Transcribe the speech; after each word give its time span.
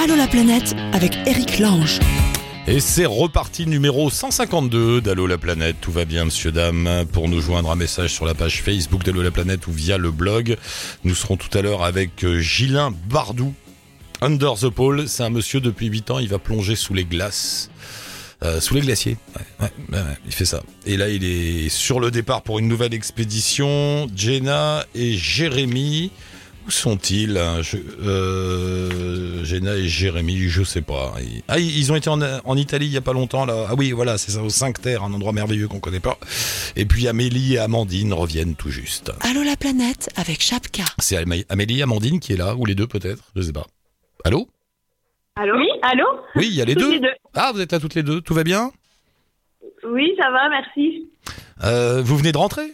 Allô 0.00 0.14
la 0.14 0.28
planète 0.28 0.76
avec 0.92 1.18
Eric 1.26 1.58
Lange. 1.58 1.98
Et 2.68 2.78
c'est 2.78 3.04
reparti 3.04 3.66
numéro 3.66 4.10
152 4.10 5.00
d'Allo 5.00 5.26
la 5.26 5.38
planète. 5.38 5.74
Tout 5.80 5.90
va 5.90 6.04
bien, 6.04 6.26
monsieur, 6.26 6.52
dame. 6.52 7.04
Pour 7.12 7.28
nous 7.28 7.40
joindre 7.40 7.68
un 7.72 7.74
message 7.74 8.12
sur 8.12 8.24
la 8.24 8.34
page 8.34 8.62
Facebook 8.62 9.02
d'Allo 9.02 9.22
la 9.22 9.32
planète 9.32 9.66
ou 9.66 9.72
via 9.72 9.98
le 9.98 10.12
blog. 10.12 10.56
Nous 11.02 11.16
serons 11.16 11.36
tout 11.36 11.50
à 11.58 11.62
l'heure 11.62 11.82
avec 11.82 12.22
euh, 12.22 12.38
Gilin 12.38 12.94
Bardou. 13.10 13.52
Under 14.20 14.54
the 14.54 14.68
Pole, 14.68 15.08
c'est 15.08 15.24
un 15.24 15.30
monsieur 15.30 15.60
depuis 15.60 15.86
8 15.86 16.12
ans, 16.12 16.18
il 16.20 16.28
va 16.28 16.38
plonger 16.38 16.76
sous 16.76 16.94
les 16.94 17.04
glaces. 17.04 17.68
Euh, 18.44 18.60
sous 18.60 18.74
les 18.74 18.82
glaciers. 18.82 19.16
Ouais, 19.34 19.66
ouais, 19.66 19.98
ouais, 19.98 20.04
il 20.26 20.32
fait 20.32 20.44
ça. 20.44 20.62
Et 20.86 20.96
là, 20.96 21.08
il 21.08 21.24
est 21.24 21.68
sur 21.70 21.98
le 21.98 22.12
départ 22.12 22.42
pour 22.42 22.60
une 22.60 22.68
nouvelle 22.68 22.94
expédition. 22.94 24.06
Jenna 24.14 24.84
et 24.94 25.14
Jérémy. 25.14 26.12
Où 26.68 26.70
sont-ils 26.70 27.38
hein 27.38 27.62
je, 27.62 27.78
euh, 28.02 29.42
Jenna 29.42 29.74
et 29.74 29.88
Jérémy, 29.88 30.36
je 30.50 30.62
sais 30.62 30.82
pas. 30.82 31.14
Ils- 31.18 31.42
Ah, 31.48 31.58
ils 31.58 31.90
ont 31.90 31.96
été 31.96 32.10
en, 32.10 32.20
en 32.20 32.56
Italie 32.58 32.84
il 32.84 32.92
y 32.92 32.98
a 32.98 33.00
pas 33.00 33.14
longtemps 33.14 33.46
là. 33.46 33.68
Ah 33.70 33.74
oui, 33.74 33.92
voilà, 33.92 34.18
c'est 34.18 34.32
ça, 34.32 34.42
au 34.42 34.50
5 34.50 34.78
Terre, 34.82 35.02
un 35.02 35.12
endroit 35.14 35.32
merveilleux 35.32 35.66
qu'on 35.66 35.80
connaît 35.80 35.98
pas. 35.98 36.18
Et 36.76 36.84
puis 36.84 37.08
Amélie 37.08 37.54
et 37.54 37.58
Amandine 37.58 38.12
reviennent 38.12 38.54
tout 38.54 38.68
juste. 38.68 39.10
Allô 39.22 39.42
la 39.44 39.56
planète 39.56 40.10
avec 40.16 40.42
Chapka. 40.42 40.84
C'est 40.98 41.16
Amé- 41.16 41.46
Amélie 41.48 41.78
et 41.78 41.82
Amandine 41.84 42.20
qui 42.20 42.34
est 42.34 42.36
là, 42.36 42.54
ou 42.54 42.66
les 42.66 42.74
deux 42.74 42.86
peut-être, 42.86 43.22
je 43.34 43.40
sais 43.40 43.52
pas. 43.54 43.66
Allô? 44.24 44.46
Allô? 45.36 45.56
Oui, 45.56 45.68
allô? 45.80 46.04
Oui, 46.36 46.48
il 46.50 46.54
y 46.54 46.60
a 46.60 46.66
les 46.66 46.74
Toutes 46.74 46.82
deux. 46.84 46.92
les 46.92 47.00
deux. 47.00 47.14
Ah, 47.32 47.50
vous 47.54 47.62
êtes 47.62 47.72
là 47.72 47.80
toutes 47.80 47.94
les 47.94 48.02
deux, 48.02 48.20
tout 48.20 48.34
va 48.34 48.44
bien? 48.44 48.72
Oui, 49.90 50.12
ça 50.18 50.30
va, 50.30 50.50
merci. 50.50 51.08
Euh, 51.64 52.02
Vous 52.02 52.18
venez 52.18 52.32
de 52.32 52.36
rentrer? 52.38 52.72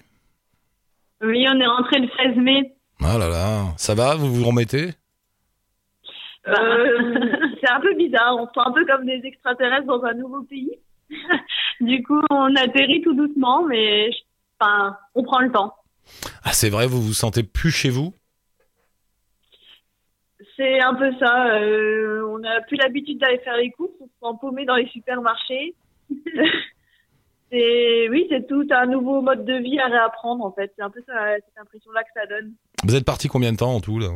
Oui, 1.22 1.46
on 1.48 1.60
est 1.60 1.66
rentré 1.66 2.00
le 2.00 2.08
16 2.18 2.42
mai. 2.42 2.73
Ah 3.02 3.18
là 3.18 3.28
là, 3.28 3.64
ça 3.76 3.94
va, 3.94 4.14
vous 4.14 4.32
vous 4.32 4.44
remettez? 4.44 4.90
Euh, 6.46 7.20
c'est 7.60 7.70
un 7.70 7.80
peu 7.80 7.94
bizarre, 7.94 8.36
on 8.38 8.46
se 8.46 8.52
sent 8.54 8.60
un 8.66 8.72
peu 8.72 8.84
comme 8.86 9.06
des 9.06 9.20
extraterrestres 9.24 9.86
dans 9.86 10.02
un 10.04 10.14
nouveau 10.14 10.42
pays. 10.42 10.72
du 11.80 12.02
coup, 12.02 12.20
on 12.30 12.54
atterrit 12.56 13.02
tout 13.02 13.14
doucement, 13.14 13.64
mais 13.64 14.10
je- 14.12 14.18
enfin, 14.60 14.96
on 15.14 15.22
prend 15.22 15.40
le 15.40 15.50
temps. 15.52 15.74
Ah, 16.44 16.52
c'est 16.52 16.70
vrai, 16.70 16.86
vous 16.86 17.00
vous 17.02 17.14
sentez 17.14 17.42
plus 17.42 17.70
chez 17.70 17.90
vous? 17.90 18.14
C'est 20.56 20.80
un 20.80 20.94
peu 20.94 21.10
ça. 21.18 21.54
euh, 21.54 22.26
on 22.28 22.38
n'a 22.38 22.60
plus 22.62 22.76
l'habitude 22.76 23.18
d'aller 23.18 23.38
faire 23.38 23.56
les 23.56 23.70
courses, 23.70 23.92
on 24.00 24.06
se 24.06 24.10
sent 24.32 24.38
paumé 24.40 24.64
dans 24.64 24.76
les 24.76 24.86
supermarchés. 24.88 25.74
c'est 27.54 28.08
oui, 28.10 28.26
c'est 28.28 28.46
tout 28.48 28.66
un 28.70 28.86
nouveau 28.86 29.22
mode 29.22 29.44
de 29.44 29.54
vie 29.54 29.78
à 29.78 29.86
réapprendre 29.86 30.44
en 30.44 30.52
fait. 30.52 30.72
C'est 30.76 30.82
un 30.82 30.90
peu 30.90 31.00
ça, 31.06 31.14
cette 31.36 31.58
impression-là 31.60 32.02
que 32.02 32.08
ça 32.14 32.26
donne. 32.26 32.52
Vous 32.84 32.96
êtes 32.96 33.04
parti 33.04 33.28
combien 33.28 33.52
de 33.52 33.56
temps 33.58 33.74
en 33.74 33.80
tout 33.80 33.98
là? 34.00 34.08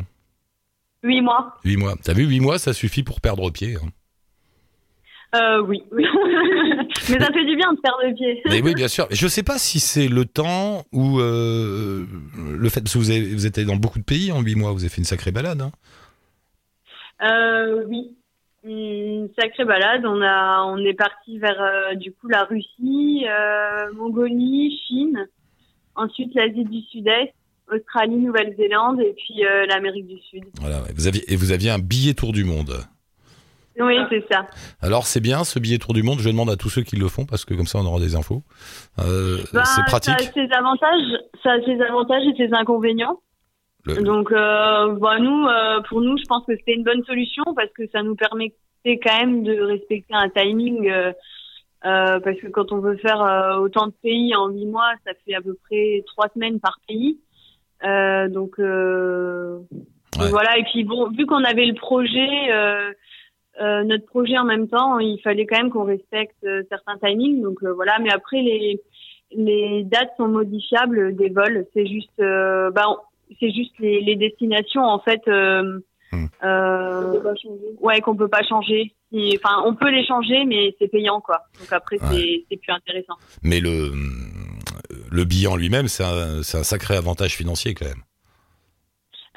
Huit 1.04 1.20
mois. 1.20 1.56
Huit 1.64 1.76
mois. 1.76 1.94
T'as 2.02 2.12
vu, 2.12 2.24
huit 2.26 2.40
mois, 2.40 2.58
ça 2.58 2.72
suffit 2.72 3.04
pour 3.04 3.20
perdre 3.20 3.50
pied. 3.50 3.76
hein. 3.76 3.88
Euh, 5.36 5.60
oui. 5.62 5.82
Mais 5.92 7.18
ça 7.20 7.26
fait 7.32 7.44
du 7.44 7.54
bien 7.56 7.72
de 7.72 8.06
le 8.08 8.14
pied. 8.14 8.42
Mais 8.46 8.62
oui, 8.62 8.74
bien 8.74 8.88
sûr. 8.88 9.06
Je 9.10 9.28
sais 9.28 9.42
pas 9.42 9.58
si 9.58 9.78
c'est 9.78 10.08
le 10.08 10.24
temps 10.24 10.84
ou 10.92 11.20
euh, 11.20 12.06
le 12.36 12.68
fait 12.70 12.80
parce 12.80 12.94
que 12.94 12.98
vous, 12.98 13.10
avez, 13.10 13.34
vous 13.34 13.46
êtes 13.46 13.58
allé 13.58 13.66
dans 13.66 13.76
beaucoup 13.76 13.98
de 13.98 14.04
pays 14.04 14.32
en 14.32 14.40
huit 14.40 14.54
mois. 14.54 14.72
Vous 14.72 14.80
avez 14.80 14.88
fait 14.88 14.98
une 14.98 15.04
sacrée 15.04 15.30
balade. 15.30 15.60
hein. 15.60 15.70
Euh, 17.22 17.84
oui. 17.88 18.16
Une 18.64 19.28
sacrée 19.38 19.64
balade. 19.64 20.04
On 20.04 20.20
a, 20.20 20.64
on 20.64 20.78
est 20.78 20.94
parti 20.94 21.38
vers 21.38 21.60
euh, 21.60 21.94
du 21.94 22.12
coup 22.12 22.28
la 22.28 22.44
Russie, 22.44 23.24
euh, 23.28 23.92
Mongolie, 23.94 24.78
Chine, 24.86 25.28
ensuite 25.94 26.34
l'Asie 26.34 26.64
du 26.64 26.80
Sud-Est, 26.82 27.34
Australie, 27.72 28.16
Nouvelle-Zélande 28.16 29.00
et 29.00 29.14
puis 29.16 29.44
euh, 29.44 29.66
l'Amérique 29.66 30.06
du 30.06 30.18
Sud. 30.20 30.44
Voilà. 30.60 30.82
Vous 30.94 31.06
aviez 31.06 31.32
et 31.32 31.36
vous 31.36 31.52
aviez 31.52 31.70
un 31.70 31.78
billet 31.78 32.14
tour 32.14 32.32
du 32.32 32.44
monde. 32.44 32.74
Oui, 33.80 33.94
c'est 34.10 34.24
ça. 34.28 34.44
Alors 34.80 35.06
c'est 35.06 35.20
bien 35.20 35.44
ce 35.44 35.60
billet 35.60 35.78
tour 35.78 35.94
du 35.94 36.02
monde. 36.02 36.18
Je 36.18 36.28
demande 36.28 36.50
à 36.50 36.56
tous 36.56 36.68
ceux 36.68 36.82
qui 36.82 36.96
le 36.96 37.06
font 37.06 37.26
parce 37.26 37.44
que 37.44 37.54
comme 37.54 37.66
ça 37.66 37.78
on 37.78 37.86
aura 37.86 38.00
des 38.00 38.16
infos. 38.16 38.42
Ben, 38.96 39.64
c'est 39.64 39.84
pratique. 39.86 40.18
Ça 40.18 40.30
a 40.30 40.32
ses 40.32 40.52
avantages, 40.52 41.20
ça 41.44 41.52
a 41.52 41.60
ses 41.64 41.80
avantages 41.80 42.24
et 42.26 42.36
ses 42.36 42.52
inconvénients. 42.52 43.20
Le- 43.88 44.02
Donc, 44.02 44.30
euh, 44.32 44.92
bah, 44.96 45.18
nous, 45.18 45.46
euh, 45.46 45.80
pour 45.88 46.00
nous, 46.00 46.16
je 46.18 46.24
pense 46.28 46.44
que 46.46 46.54
c'était 46.56 46.74
une 46.74 46.84
bonne 46.84 47.02
solution 47.04 47.42
parce 47.56 47.70
que 47.72 47.86
ça 47.88 48.02
nous 48.02 48.14
permettait 48.16 48.54
quand 48.84 49.18
même 49.20 49.42
de 49.42 49.60
respecter 49.60 50.14
un 50.14 50.28
timing. 50.28 50.88
euh, 50.90 51.12
euh, 51.84 52.18
parce 52.18 52.36
que 52.40 52.48
quand 52.48 52.72
on 52.72 52.78
veut 52.80 52.96
faire 52.96 53.22
euh, 53.22 53.58
autant 53.58 53.86
de 53.86 53.92
pays 54.02 54.34
en 54.34 54.48
huit 54.48 54.66
mois, 54.66 54.90
ça 55.06 55.12
fait 55.24 55.34
à 55.34 55.40
peu 55.40 55.56
près 55.68 56.02
trois 56.08 56.28
semaines 56.34 56.58
par 56.60 56.76
pays. 56.88 57.18
Euh, 57.84 58.28
donc, 58.28 58.58
euh, 58.58 59.58
Ouais. 60.18 60.28
voilà. 60.30 60.58
Et 60.58 60.64
puis 60.64 60.82
bon, 60.82 61.08
vu 61.10 61.24
qu'on 61.26 61.44
avait 61.44 61.66
le 61.66 61.74
projet, 61.74 62.50
euh, 62.50 62.90
euh, 63.60 63.84
notre 63.84 64.06
projet 64.06 64.36
en 64.36 64.44
même 64.44 64.66
temps, 64.68 64.98
il 64.98 65.20
fallait 65.20 65.46
quand 65.46 65.58
même 65.58 65.70
qu'on 65.70 65.84
respecte 65.84 66.42
euh, 66.44 66.62
certains 66.68 66.98
timings. 66.98 67.40
Donc 67.42 67.62
euh, 67.62 67.72
voilà. 67.72 67.96
Mais 68.00 68.10
après, 68.12 68.42
les 68.42 68.80
les 69.30 69.84
dates 69.84 70.10
sont 70.16 70.26
modifiables 70.28 71.14
des 71.14 71.28
vols. 71.28 71.66
C'est 71.74 71.86
juste, 71.86 72.18
euh, 72.18 72.70
bah, 72.72 72.82
on- 72.88 72.96
c'est 73.40 73.50
juste 73.50 73.78
les, 73.78 74.00
les 74.00 74.16
destinations 74.16 74.82
en 74.82 74.98
fait. 75.00 75.20
Euh, 75.28 75.80
Hmm. 76.10 76.24
euh, 76.42 77.20
ouais, 77.80 78.00
qu'on 78.00 78.16
peut 78.16 78.28
pas 78.28 78.42
changer. 78.42 78.94
Enfin, 79.12 79.62
on 79.66 79.74
peut 79.74 79.90
les 79.90 80.06
changer, 80.06 80.46
mais 80.46 80.74
c'est 80.78 80.88
payant 80.88 81.20
quoi. 81.20 81.42
Donc 81.58 81.70
après, 81.70 81.98
c'est 82.10 82.44
c'est 82.48 82.56
plus 82.56 82.72
intéressant. 82.72 83.12
Mais 83.42 83.60
le 83.60 83.92
le 85.10 85.24
billet 85.24 85.48
en 85.48 85.56
lui-même, 85.56 85.88
c'est 85.88 86.04
un, 86.04 86.42
sacré 86.42 86.96
avantage 86.96 87.36
financier 87.36 87.74
quand 87.74 87.84
même. 87.84 88.02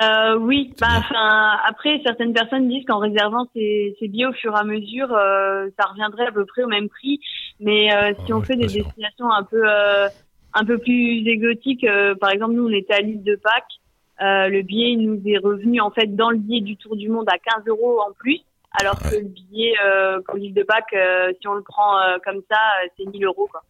Euh, 0.01 0.35
oui, 0.37 0.73
bah, 0.79 0.87
enfin, 0.97 1.57
après, 1.67 2.01
certaines 2.05 2.33
personnes 2.33 2.67
disent 2.69 2.85
qu'en 2.85 2.99
réservant 2.99 3.47
ces, 3.53 3.95
ces 3.99 4.07
billets 4.07 4.25
au 4.25 4.33
fur 4.33 4.55
et 4.55 4.59
à 4.59 4.63
mesure, 4.63 5.13
euh, 5.13 5.67
ça 5.77 5.87
reviendrait 5.89 6.27
à 6.27 6.31
peu 6.31 6.45
près 6.45 6.63
au 6.63 6.67
même 6.67 6.89
prix. 6.89 7.19
Mais 7.59 7.93
euh, 7.93 8.13
si 8.25 8.31
Ah 8.31 8.35
on 8.35 8.39
ouais, 8.39 8.45
fait 8.45 8.55
des 8.55 8.69
sûr. 8.69 8.83
destinations 8.83 9.29
un 9.29 9.43
peu, 9.43 9.61
euh, 9.63 10.07
un 10.53 10.65
peu 10.65 10.77
plus 10.77 11.27
exotiques, 11.27 11.83
euh, 11.83 12.15
par 12.15 12.31
exemple, 12.31 12.53
nous, 12.53 12.67
on 12.67 12.71
était 12.71 12.93
à 12.93 12.99
l'île 12.99 13.23
de 13.23 13.35
Pâques. 13.35 13.79
Euh, 14.21 14.49
le 14.49 14.61
billet 14.61 14.91
il 14.91 15.01
nous 15.01 15.19
est 15.25 15.39
revenu 15.39 15.81
en 15.81 15.89
fait 15.89 16.15
dans 16.15 16.29
le 16.29 16.37
billet 16.37 16.61
du 16.61 16.77
Tour 16.77 16.95
du 16.95 17.09
Monde 17.09 17.27
à 17.27 17.39
15 17.39 17.65
euros 17.65 18.01
en 18.07 18.11
plus, 18.13 18.39
alors 18.79 18.99
que 18.99 19.15
le 19.15 19.23
billet 19.23 19.73
euh, 19.83 20.19
pour 20.27 20.35
l'île 20.35 20.53
de 20.53 20.61
Pâques, 20.61 20.93
euh, 20.93 21.33
si 21.41 21.47
on 21.47 21.55
le 21.55 21.63
prend 21.63 21.97
euh, 21.97 22.17
comme 22.23 22.41
ça, 22.49 22.59
euh, 22.83 22.87
c'est 22.97 23.05
1000 23.05 23.25
euros. 23.25 23.47
Quoi. 23.49 23.63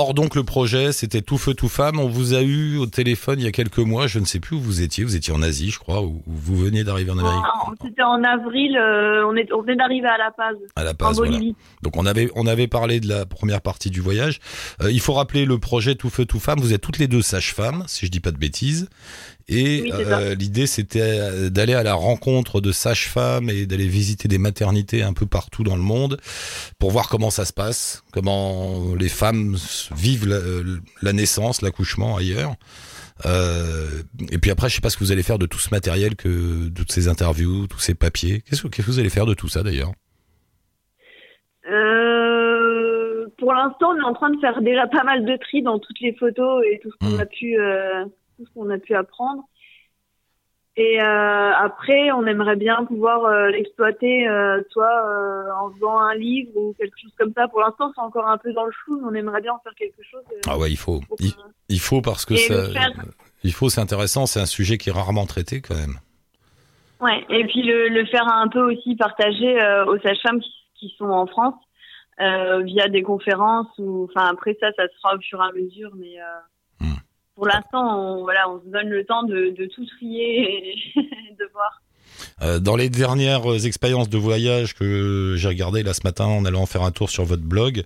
Or 0.00 0.14
donc 0.14 0.36
le 0.36 0.44
projet, 0.44 0.92
c'était 0.92 1.22
tout 1.22 1.38
feu 1.38 1.54
tout 1.54 1.68
femme. 1.68 1.98
On 1.98 2.06
vous 2.08 2.32
a 2.32 2.40
eu 2.42 2.76
au 2.76 2.86
téléphone 2.86 3.40
il 3.40 3.44
y 3.44 3.48
a 3.48 3.50
quelques 3.50 3.78
mois. 3.78 4.06
Je 4.06 4.20
ne 4.20 4.24
sais 4.26 4.38
plus 4.38 4.54
où 4.54 4.60
vous 4.60 4.80
étiez. 4.80 5.02
Vous 5.02 5.16
étiez 5.16 5.32
en 5.34 5.42
Asie, 5.42 5.70
je 5.72 5.80
crois, 5.80 6.02
ou 6.02 6.22
ou 6.24 6.32
vous 6.34 6.56
veniez 6.56 6.84
d'arriver 6.84 7.10
en 7.10 7.18
Amérique. 7.18 7.42
En- 7.66 7.72
C'était 7.84 8.02
en 8.02 8.22
avril, 8.22 8.76
euh, 8.76 9.26
on, 9.26 9.34
est, 9.34 9.52
on 9.52 9.60
venait 9.62 9.74
d'arriver 9.74 10.06
à 10.06 10.16
La 10.16 10.30
Paz, 10.30 10.54
À 10.76 10.84
la 10.84 10.92
en 10.92 10.94
Paz, 10.94 11.16
voilà. 11.16 11.32
Bolivie. 11.32 11.56
Donc 11.82 11.96
on 11.96 12.06
avait 12.06 12.30
on 12.36 12.46
avait 12.46 12.68
parlé 12.68 13.00
de 13.00 13.08
la 13.08 13.26
première 13.26 13.60
partie 13.60 13.90
du 13.90 14.00
voyage. 14.00 14.38
Euh, 14.82 14.92
il 14.92 15.00
faut 15.00 15.14
rappeler 15.14 15.44
le 15.44 15.58
projet 15.58 15.96
Tout 15.96 16.10
feu 16.10 16.24
tout 16.26 16.38
femme. 16.38 16.60
Vous 16.60 16.72
êtes 16.72 16.80
toutes 16.80 16.98
les 16.98 17.08
deux 17.08 17.22
sages-femmes, 17.22 17.82
si 17.88 18.06
je 18.06 18.10
dis 18.12 18.20
pas 18.20 18.30
de 18.30 18.38
bêtises. 18.38 18.88
Et 19.50 19.82
Oui, 19.82 19.92
euh, 19.94 20.34
l'idée 20.34 20.66
c'était 20.66 21.00
euh, 21.02 21.48
d'aller 21.48 21.72
à 21.72 21.82
la 21.82 21.94
rencontre 21.94 22.60
de 22.60 22.70
sages-femmes 22.70 23.48
et 23.48 23.64
d'aller 23.64 23.88
visiter 23.88 24.28
des 24.28 24.36
maternités 24.36 25.02
un 25.02 25.14
peu 25.14 25.24
partout 25.26 25.64
dans 25.64 25.76
le 25.76 25.82
monde 25.82 26.18
pour 26.78 26.90
voir 26.90 27.08
comment 27.08 27.30
ça 27.30 27.46
se 27.46 27.54
passe, 27.54 28.02
comment 28.12 28.94
les 28.94 29.08
femmes 29.08 29.56
vivent 29.96 30.28
la, 30.28 30.38
la 31.00 31.12
naissance, 31.14 31.62
l'accouchement 31.62 32.16
ailleurs. 32.18 32.56
Euh, 33.26 33.88
et 34.30 34.38
puis 34.38 34.50
après, 34.50 34.68
je 34.68 34.74
sais 34.76 34.80
pas 34.80 34.90
ce 34.90 34.96
que 34.96 35.04
vous 35.04 35.12
allez 35.12 35.22
faire 35.22 35.38
de 35.38 35.46
tout 35.46 35.58
ce 35.58 35.70
matériel, 35.70 36.14
que 36.14 36.68
de 36.68 36.74
toutes 36.74 36.92
ces 36.92 37.08
interviews, 37.08 37.66
tous 37.66 37.80
ces 37.80 37.94
papiers. 37.94 38.42
Qu'est-ce 38.42 38.62
que, 38.66 38.82
vous 38.82 38.98
allez 39.00 39.08
faire 39.10 39.26
de 39.26 39.34
tout 39.34 39.48
ça 39.48 39.62
d'ailleurs? 39.62 39.92
Euh, 41.70 43.26
pour 43.38 43.52
l'instant, 43.54 43.90
on 43.92 43.98
est 43.98 44.04
en 44.04 44.14
train 44.14 44.30
de 44.30 44.38
faire 44.40 44.60
déjà 44.62 44.86
pas 44.86 45.04
mal 45.04 45.24
de 45.24 45.36
tri 45.36 45.62
dans 45.62 45.78
toutes 45.78 46.00
les 46.00 46.14
photos 46.14 46.62
et 46.70 46.80
tout 46.82 46.90
ce 46.92 46.96
qu'on 46.98 47.16
Mm. 47.16 47.20
a 47.20 47.26
pu, 47.26 47.58
euh, 47.58 48.04
tout 48.38 48.46
ce 48.46 48.50
qu'on 48.54 48.70
a 48.70 48.78
pu 48.78 48.94
apprendre. 48.94 49.44
Et 50.80 51.02
euh, 51.02 51.50
après, 51.54 52.12
on 52.12 52.24
aimerait 52.24 52.54
bien 52.54 52.84
pouvoir 52.84 53.24
euh, 53.24 53.48
l'exploiter, 53.48 54.28
euh, 54.28 54.62
soit 54.70 55.08
euh, 55.08 55.50
en 55.60 55.72
faisant 55.72 55.98
un 55.98 56.14
livre 56.14 56.52
ou 56.54 56.72
quelque 56.78 56.96
chose 57.02 57.10
comme 57.18 57.32
ça. 57.36 57.48
Pour 57.48 57.58
l'instant, 57.62 57.90
c'est 57.92 58.00
encore 58.00 58.28
un 58.28 58.38
peu 58.38 58.52
dans 58.52 58.64
le 58.64 58.70
flou, 58.70 59.00
mais 59.00 59.08
on 59.08 59.14
aimerait 59.14 59.40
bien 59.40 59.54
en 59.54 59.58
faire 59.58 59.74
quelque 59.74 60.04
chose. 60.08 60.22
Ah 60.46 60.56
ouais, 60.56 60.70
il 60.70 60.76
faut. 60.76 61.00
pour 61.08 61.16
Il, 61.68 61.80
faut 61.80 62.00
parce 62.00 62.24
que 62.24 62.36
ça, 62.36 62.70
faire. 62.70 62.92
il 63.42 63.52
faut, 63.52 63.68
c'est 63.68 63.80
intéressant, 63.80 64.26
c'est 64.26 64.38
un 64.38 64.46
sujet 64.46 64.78
qui 64.78 64.90
est 64.90 64.92
rarement 64.92 65.26
traité 65.26 65.60
quand 65.60 65.74
même. 65.74 65.98
Ouais, 67.00 67.26
et 67.28 67.44
puis 67.46 67.62
le, 67.62 67.88
le 67.88 68.06
faire 68.06 68.28
un 68.28 68.46
peu 68.46 68.60
aussi 68.60 68.94
partager 68.94 69.56
aux 69.88 69.98
sages-femmes 69.98 70.38
qui, 70.38 70.52
qui 70.76 70.94
sont 70.96 71.10
en 71.10 71.26
France 71.26 71.54
via 72.18 72.88
des 72.88 73.02
conférences 73.02 73.68
ou 73.78 74.08
enfin 74.10 74.26
après 74.28 74.56
ça 74.60 74.72
ça 74.76 74.88
se 74.88 74.94
fera 75.00 75.14
au 75.16 75.20
fur 75.20 75.40
et 75.42 75.48
à 75.48 75.52
mesure 75.52 75.90
mais. 75.96 76.16
Pour 77.38 77.46
l'instant 77.46 78.18
on 78.18 78.22
voilà 78.22 78.50
on 78.50 78.60
se 78.60 78.66
donne 78.66 78.88
le 78.88 79.04
temps 79.04 79.22
de, 79.22 79.54
de 79.56 79.66
tout 79.66 79.86
trier 79.86 80.72
et 80.72 80.74
de 81.38 81.48
voir. 81.52 81.80
Euh, 82.42 82.58
dans 82.58 82.74
les 82.74 82.90
dernières 82.90 83.64
expériences 83.64 84.08
de 84.08 84.18
voyage 84.18 84.74
que 84.74 85.34
j'ai 85.36 85.46
regardé 85.46 85.84
là 85.84 85.94
ce 85.94 86.00
matin 86.02 86.24
en 86.24 86.44
allant 86.44 86.66
faire 86.66 86.82
un 86.82 86.90
tour 86.90 87.10
sur 87.10 87.24
votre 87.24 87.44
blog, 87.44 87.84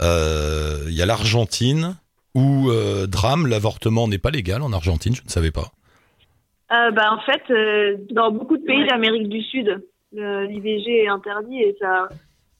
euh, 0.00 0.84
il 0.86 0.94
y 0.94 1.02
a 1.02 1.06
l'Argentine 1.06 1.96
où 2.34 2.70
euh, 2.70 3.06
drame, 3.06 3.46
l'avortement 3.46 4.08
n'est 4.08 4.18
pas 4.18 4.30
légal 4.30 4.62
en 4.62 4.72
Argentine, 4.72 5.14
je 5.14 5.22
ne 5.22 5.28
savais 5.28 5.52
pas. 5.52 5.70
Bah, 6.70 7.12
en 7.12 7.20
fait, 7.20 7.42
dans 8.10 8.32
beaucoup 8.32 8.56
de 8.56 8.64
pays 8.64 8.84
d'Amérique 8.88 9.28
du 9.28 9.42
Sud, 9.42 9.80
L'IVG 10.12 11.04
est 11.04 11.08
interdit 11.08 11.60
et 11.60 11.76
ça, 11.80 12.08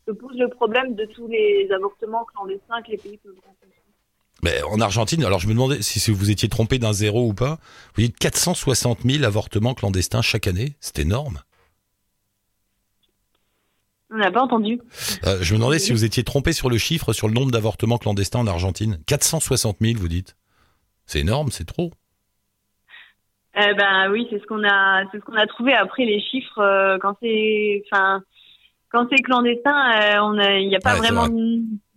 ça 0.06 0.14
pose 0.14 0.36
le 0.36 0.48
problème 0.48 0.94
de 0.94 1.04
tous 1.06 1.28
les 1.28 1.68
avortements 1.72 2.24
clandestins 2.24 2.82
que 2.82 2.90
les 2.90 2.96
pays 2.96 3.18
peuvent 3.18 3.34
rencontrer. 3.44 3.73
Mais 4.44 4.62
en 4.64 4.78
Argentine, 4.78 5.24
alors 5.24 5.38
je 5.38 5.48
me 5.48 5.54
demandais 5.54 5.80
si, 5.80 6.10
vous 6.10 6.30
étiez 6.30 6.50
trompé 6.50 6.78
d'un 6.78 6.92
zéro 6.92 7.26
ou 7.26 7.32
pas. 7.32 7.56
Vous 7.94 8.02
dites 8.02 8.18
460 8.18 9.00
000 9.02 9.24
avortements 9.24 9.72
clandestins 9.72 10.20
chaque 10.20 10.46
année. 10.46 10.76
C'est 10.80 10.98
énorme. 10.98 11.38
On 14.10 14.18
n'a 14.18 14.30
pas 14.30 14.42
entendu. 14.42 14.82
Euh, 15.24 15.38
je 15.40 15.54
me 15.54 15.58
demandais 15.58 15.78
si 15.78 15.92
vous 15.92 16.04
étiez 16.04 16.24
trompé 16.24 16.52
sur 16.52 16.68
le 16.68 16.76
chiffre, 16.76 17.14
sur 17.14 17.26
le 17.26 17.32
nombre 17.32 17.52
d'avortements 17.52 17.96
clandestins 17.96 18.40
en 18.40 18.46
Argentine. 18.46 18.98
460 19.06 19.78
000, 19.80 19.94
vous 19.98 20.08
dites. 20.08 20.36
C'est 21.06 21.20
énorme, 21.20 21.50
c'est 21.50 21.64
trop. 21.64 21.90
Eh 23.56 23.72
ben 23.72 24.10
oui, 24.10 24.26
c'est 24.28 24.40
ce 24.40 24.44
qu'on 24.44 24.62
a, 24.62 25.04
c'est 25.10 25.20
ce 25.20 25.24
qu'on 25.24 25.36
a 25.36 25.46
trouvé 25.46 25.72
après 25.72 26.04
les 26.04 26.20
chiffres 26.20 26.58
euh, 26.58 26.98
quand 27.00 27.16
c'est, 27.22 27.82
enfin, 27.90 28.22
quand 28.90 29.06
c'est 29.10 29.22
clandestin, 29.22 29.70
euh, 29.70 30.18
on 30.20 30.38
a, 30.38 30.58
il 30.58 30.68
n'y 30.68 30.76
a 30.76 30.80
pas 30.80 30.94
Ouais, 30.94 30.98
vraiment 30.98 31.28
vrai. 31.28 31.30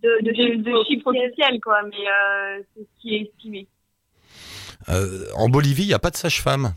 De, 0.02 0.10
de, 0.22 0.30
de, 0.30 0.62
de 0.62 0.84
chiffres 0.84 1.08
officiels 1.08 1.60
quoi, 1.60 1.82
mais 1.82 2.06
euh, 2.08 2.62
c'est 2.74 2.82
ce 2.82 3.00
qui 3.00 3.16
est 3.16 3.22
estimé. 3.22 3.66
Euh, 4.88 5.24
en 5.36 5.48
Bolivie, 5.48 5.82
il 5.84 5.88
n'y 5.88 5.94
a 5.94 5.98
pas 5.98 6.10
de 6.10 6.16
sage-femme. 6.16 6.72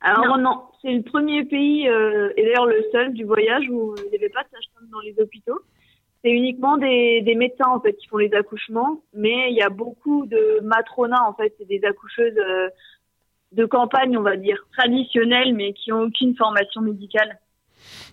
Alors 0.00 0.36
non, 0.38 0.62
c'est 0.82 0.92
le 0.92 1.02
premier 1.02 1.44
pays 1.44 1.88
euh, 1.88 2.32
et 2.36 2.42
d'ailleurs 2.42 2.66
le 2.66 2.84
seul 2.90 3.12
du 3.12 3.24
voyage 3.24 3.64
où 3.70 3.94
il 4.04 4.10
n'y 4.10 4.16
avait 4.16 4.28
pas 4.30 4.42
de 4.42 4.48
sage-femme 4.50 4.88
dans 4.90 5.00
les 5.00 5.14
hôpitaux. 5.20 5.60
C'est 6.24 6.30
uniquement 6.30 6.76
des, 6.76 7.20
des 7.22 7.34
médecins 7.36 7.68
en 7.68 7.80
fait 7.80 7.94
qui 7.94 8.08
font 8.08 8.16
les 8.18 8.32
accouchements, 8.34 9.00
mais 9.14 9.50
il 9.50 9.56
y 9.56 9.62
a 9.62 9.68
beaucoup 9.70 10.26
de 10.26 10.60
matronas 10.62 11.22
en 11.28 11.34
fait, 11.34 11.54
c'est 11.58 11.66
des 11.68 11.84
accoucheuses 11.84 12.36
euh, 12.38 12.68
de 13.52 13.64
campagne 13.64 14.16
on 14.18 14.22
va 14.22 14.36
dire 14.36 14.64
traditionnelles, 14.76 15.54
mais 15.54 15.72
qui 15.72 15.92
ont 15.92 16.02
aucune 16.02 16.34
formation 16.36 16.80
médicale 16.80 17.38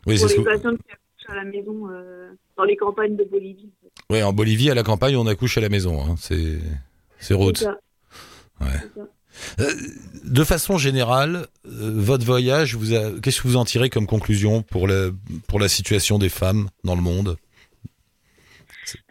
Oui, 0.05 0.17
pour 0.19 0.27
c'est 0.29 0.35
ce 0.35 0.37
les 0.37 0.43
que- 0.43 0.49
patients 0.49 0.75
qui 0.75 0.91
accouchent 0.91 1.29
à 1.29 1.35
la 1.35 1.43
maison 1.43 1.89
euh, 1.89 2.29
dans 2.55 2.63
les 2.65 2.75
campagnes 2.77 3.15
de 3.15 3.23
Bolivie. 3.23 3.71
Ouais, 4.09 4.23
en 4.23 4.33
Bolivie, 4.33 4.69
à 4.71 4.75
la 4.75 4.83
campagne, 4.83 5.15
on 5.15 5.27
accouche 5.27 5.57
à 5.57 5.61
la 5.61 5.69
maison. 5.69 6.01
hein. 6.01 6.15
C'est 6.17 6.59
c'est. 7.19 7.33
Ouais. 7.35 7.45
Euh, 9.59 9.65
de 10.25 10.43
façon 10.43 10.77
générale, 10.77 11.47
euh, 11.65 11.91
votre 11.95 12.25
voyage, 12.25 12.75
vous 12.75 12.93
a- 12.93 13.19
qu'est-ce 13.21 13.41
que 13.41 13.47
vous 13.47 13.55
en 13.55 13.63
tirez 13.65 13.89
comme 13.89 14.05
conclusion 14.07 14.63
pour 14.63 14.87
la, 14.87 15.09
pour 15.47 15.59
la 15.59 15.69
situation 15.69 16.17
des 16.17 16.29
femmes 16.29 16.69
dans 16.83 16.95
le 16.95 17.01
monde? 17.01 17.37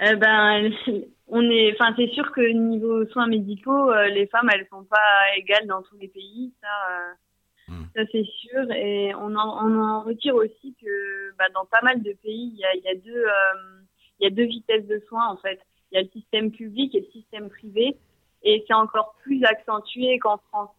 Eh 0.01 0.17
ben, 0.17 0.71
on 1.29 1.43
est, 1.51 1.73
enfin, 1.75 1.95
c'est 1.97 2.09
sûr 2.13 2.31
que 2.33 2.41
niveau 2.53 3.07
soins 3.07 3.27
médicaux, 3.29 3.91
euh, 3.91 4.09
les 4.09 4.27
femmes, 4.27 4.51
elles 4.53 4.67
sont 4.71 4.85
pas 4.85 4.99
égales 5.39 5.67
dans 5.67 5.83
tous 5.83 5.97
les 5.99 6.09
pays, 6.09 6.53
ça, 6.61 6.69
euh, 6.91 7.15
Hmm. 7.71 7.85
ça 7.95 8.01
c'est 8.11 8.25
sûr. 8.25 8.71
Et 8.73 9.15
on 9.15 9.35
en, 9.37 9.67
on 9.67 9.79
en 9.79 10.03
retire 10.03 10.35
aussi 10.35 10.75
que, 10.81 11.37
bah, 11.39 11.45
dans 11.55 11.67
pas 11.67 11.83
mal 11.83 12.03
de 12.03 12.13
pays, 12.23 12.51
il 12.55 12.59
y 12.59 12.65
a, 12.65 12.75
il 12.75 12.83
y 12.83 12.89
a 12.89 12.95
deux, 12.95 13.11
euh, 13.27 13.78
il 14.19 14.25
y 14.25 14.27
a 14.27 14.31
deux 14.31 14.45
vitesses 14.45 14.87
de 14.87 15.03
soins 15.09 15.29
en 15.29 15.37
fait. 15.37 15.61
Il 15.91 15.97
y 15.97 15.99
a 15.99 16.03
le 16.03 16.09
système 16.11 16.51
public 16.51 16.95
et 16.95 17.01
le 17.01 17.07
système 17.13 17.49
privé, 17.49 17.97
et 18.43 18.65
c'est 18.67 18.75
encore 18.75 19.15
plus 19.23 19.43
accentué 19.45 20.19
qu'en 20.19 20.39
France. 20.49 20.71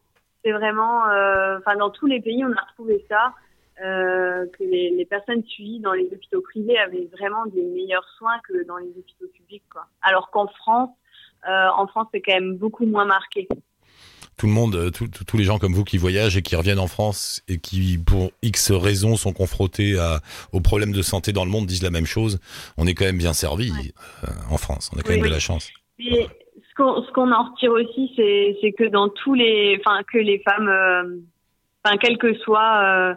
C'est 0.44 0.52
vraiment, 0.52 1.10
euh, 1.10 1.58
enfin, 1.60 1.76
dans 1.76 1.90
tous 1.90 2.06
les 2.06 2.22
pays, 2.22 2.46
on 2.46 2.52
a 2.52 2.62
retrouvé 2.62 3.06
ça. 3.10 3.34
euh, 3.82 4.46
que 4.58 4.64
les, 4.64 4.92
les 4.92 5.06
personnes 5.06 5.44
suivies 5.44 5.80
dans 5.80 5.94
les 5.94 6.06
hôpitaux 6.12 6.42
privés 6.42 6.78
avaient 6.78 7.10
vraiment 7.18 7.46
des 7.46 7.64
meilleurs 7.64 8.08
soins 8.18 8.40
que 8.48 8.64
dans 8.66 8.78
les 8.78 8.90
hôpitaux 8.90 9.28
publics. 9.34 9.64
Quoi. 9.72 9.86
Alors 10.02 10.30
qu'en 10.32 10.48
France, 10.48 10.90
euh, 11.48 11.68
en 11.78 11.88
France, 11.88 12.08
c'est 12.14 12.22
quand 12.22 12.34
même 12.34 12.58
beaucoup 12.58 12.86
moins 12.86 13.06
marqué. 13.06 13.48
Tout 14.40 14.48
le 14.48 14.54
monde, 14.54 14.76
euh, 14.76 14.90
tous 14.90 15.38
les 15.38 15.44
gens 15.44 15.60
comme 15.60 15.74
vous 15.74 15.84
qui 15.84 15.98
voyagent 15.98 16.38
et 16.38 16.42
qui 16.42 16.56
reviennent 16.56 16.80
en 16.80 16.88
France 16.88 17.44
et 17.50 17.60
qui, 17.60 17.98
pour 17.98 18.32
X 18.42 18.72
raisons, 18.72 19.18
sont 19.18 19.34
confrontés 19.34 20.00
à, 20.00 20.22
aux 20.54 20.62
problèmes 20.62 20.94
de 20.94 21.02
santé 21.02 21.34
dans 21.34 21.44
le 21.44 21.52
monde, 21.52 21.66
disent 21.66 21.84
la 21.84 21.92
même 21.92 22.06
chose. 22.06 22.40
On 22.78 22.88
est 22.88 22.94
quand 22.94 23.04
même 23.04 23.18
bien 23.18 23.34
servi 23.34 23.72
euh, 24.24 24.28
en 24.50 24.58
France. 24.58 24.92
On 24.96 24.98
a 24.98 25.02
quand 25.02 25.10
Oui, 25.10 25.16
même 25.16 25.24
de 25.24 25.28
oui. 25.28 25.34
la 25.34 25.40
chance. 25.40 25.70
Et 26.00 26.26
ce 26.56 26.76
qu'on 26.78 27.02
qu'on 27.14 27.32
en 27.34 27.52
retire 27.52 27.72
aussi, 27.74 28.14
c'est 28.16 28.72
que 28.72 28.86
dans 28.86 29.10
tous 29.10 29.34
les, 29.34 29.78
enfin 29.86 30.00
que 30.12 30.18
les 30.18 30.40
femmes, 30.40 30.70
euh, 30.70 31.18
enfin 31.84 31.98
quelles 31.98 32.18
que 32.18 32.34
soient 32.36 32.82
euh, 32.84 33.16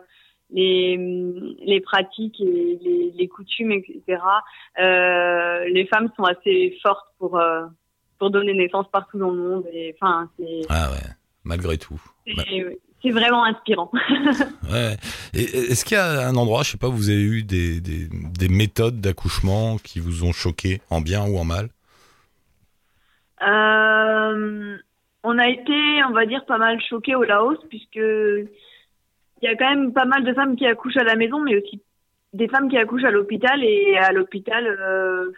les 0.51 0.97
les 1.65 1.81
pratiques 1.81 2.41
et 2.41 2.79
les, 2.83 3.13
les 3.17 3.29
coutumes, 3.29 3.71
etc. 3.71 4.21
euh, 4.81 5.65
les 5.69 5.87
femmes 5.87 6.11
sont 6.17 6.25
assez 6.25 6.77
fortes 6.83 7.07
pour 7.21 7.39
euh, 7.39 7.63
pour 8.23 8.31
donner 8.31 8.55
naissance 8.55 8.87
partout 8.93 9.19
dans 9.19 9.33
le 9.33 9.43
monde. 9.43 9.65
Et 9.73 9.97
enfin 10.01 10.31
c'est 10.39 10.61
Ah 10.69 10.93
ouais, 10.93 11.09
malgré 11.43 11.77
tout. 11.77 12.01
c'est 13.03 13.11
vraiment 13.11 13.45
inspirant. 13.45 13.91
Ouais. 14.71 14.97
Est-ce 15.35 15.85
qu'il 15.85 15.97
y 15.97 16.01
a 16.01 16.29
un 16.29 16.37
endroit, 16.37 16.63
je 16.63 16.71
sais 16.71 16.79
pas, 16.79 16.89
vous 16.89 17.11
avez 17.11 17.21
eu 17.21 17.43
des, 17.43 17.81
des, 17.81 18.07
des 18.09 18.49
méthodes 18.49 19.01
d'accouchement 19.01 19.77
qui 19.79 19.99
vous 19.99 20.23
ont 20.23 20.31
choqué, 20.31 20.81
en 20.89 21.01
bien 21.01 21.27
ou 21.27 21.37
en 21.37 21.45
mal? 21.45 21.69
Euh, 23.43 24.77
on 25.25 25.39
a 25.39 25.49
été, 25.49 25.75
on 26.09 26.13
va 26.13 26.25
dire, 26.25 26.45
pas 26.47 26.59
mal 26.59 26.81
choqués 26.89 27.17
au 27.17 27.25
Laos, 27.25 27.59
puisque 27.69 27.97
il 27.97 28.49
y 29.43 29.49
a 29.49 29.57
quand 29.57 29.69
même 29.69 29.93
pas 29.93 30.05
mal 30.05 30.23
de 30.23 30.33
femmes 30.33 30.55
qui 30.55 30.65
accouchent 30.67 30.97
à 30.97 31.03
la 31.05 31.17
maison, 31.17 31.41
mais 31.43 31.57
aussi 31.57 31.83
des 32.35 32.47
femmes 32.47 32.71
qui 32.71 32.79
accouchent 32.79 33.05
à 33.05 33.11
l'hôpital. 33.11 33.65
Et 33.65 33.97
à 33.99 34.13
l'hôpital, 34.13 34.65
euh, 34.65 35.33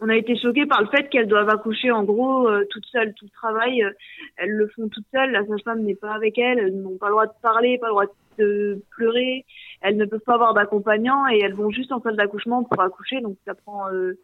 on 0.00 0.08
a 0.08 0.16
été 0.16 0.36
choqués 0.36 0.66
par 0.66 0.82
le 0.82 0.88
fait 0.88 1.08
qu'elles 1.08 1.28
doivent 1.28 1.48
accoucher 1.48 1.90
en 1.90 2.04
gros 2.04 2.48
euh, 2.48 2.66
toutes 2.70 2.86
seules, 2.86 3.14
tout 3.14 3.26
le 3.26 3.30
travail. 3.30 3.82
euh, 3.84 3.90
elles 4.36 4.50
le 4.50 4.68
font 4.68 4.88
toutes 4.88 5.06
seules. 5.12 5.30
La 5.30 5.46
sage-femme 5.46 5.82
n'est 5.82 5.94
pas 5.94 6.12
avec 6.12 6.36
elles. 6.38 6.58
Elles 6.58 6.80
n'ont 6.80 6.98
pas 6.98 7.06
le 7.06 7.12
droit 7.12 7.26
de 7.26 7.32
parler, 7.42 7.78
pas 7.78 7.86
le 7.86 7.92
droit 7.92 8.06
de 8.38 8.82
pleurer. 8.90 9.44
Elles 9.80 9.96
ne 9.96 10.04
peuvent 10.04 10.20
pas 10.20 10.34
avoir 10.34 10.54
d'accompagnant 10.54 11.26
et 11.28 11.38
elles 11.42 11.54
vont 11.54 11.70
juste 11.70 11.92
en 11.92 12.00
salle 12.02 12.16
d'accouchement 12.16 12.64
pour 12.64 12.82
accoucher. 12.82 13.20
Donc 13.20 13.36
ça 13.46 13.54
prend 13.54 13.88
euh, 13.92 14.18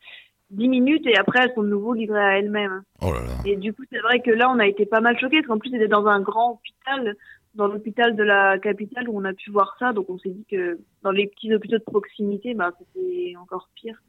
10 0.51 0.69
minutes 0.69 1.07
et 1.07 1.17
après 1.17 1.41
elles 1.45 1.55
sont 1.55 1.63
de 1.63 1.69
nouveau 1.69 1.95
livrées 1.95 2.21
à 2.25 2.39
elles-mêmes. 2.39 2.83
Oh 3.01 3.13
là 3.13 3.21
là. 3.21 3.33
Et 3.45 3.57
du 3.57 3.73
coup, 3.73 3.83
c'est 3.91 4.01
vrai 4.01 4.21
que 4.21 4.31
là, 4.31 4.51
on 4.51 4.59
a 4.59 4.67
été 4.67 4.87
pas 4.87 5.01
mal 5.01 5.19
choqués, 5.19 5.39
parce 5.39 5.47
qu'en 5.47 5.59
plus, 5.59 5.71
c'était 5.71 5.89
dans 5.89 6.07
un 6.07 6.21
grand 6.21 6.53
hôpital, 6.53 7.17
dans 7.55 7.69
l'hôpital 7.69 8.17
de 8.17 8.23
la 8.23 8.59
capitale, 8.59 9.09
où 9.09 9.19
on 9.19 9.25
a 9.25 9.33
pu 9.33 9.51
voir 9.51 9.77
ça. 9.79 9.93
Donc, 9.93 10.11
on 10.11 10.19
s'est 10.19 10.31
dit 10.31 10.45
que 10.51 10.79
dans 11.03 11.13
les 11.13 11.29
petits 11.29 11.55
hôpitaux 11.55 11.79
de 11.79 11.85
proximité, 11.85 12.55
bah, 12.55 12.73
c'était 12.79 13.35
encore 13.41 13.69
pire. 13.75 14.03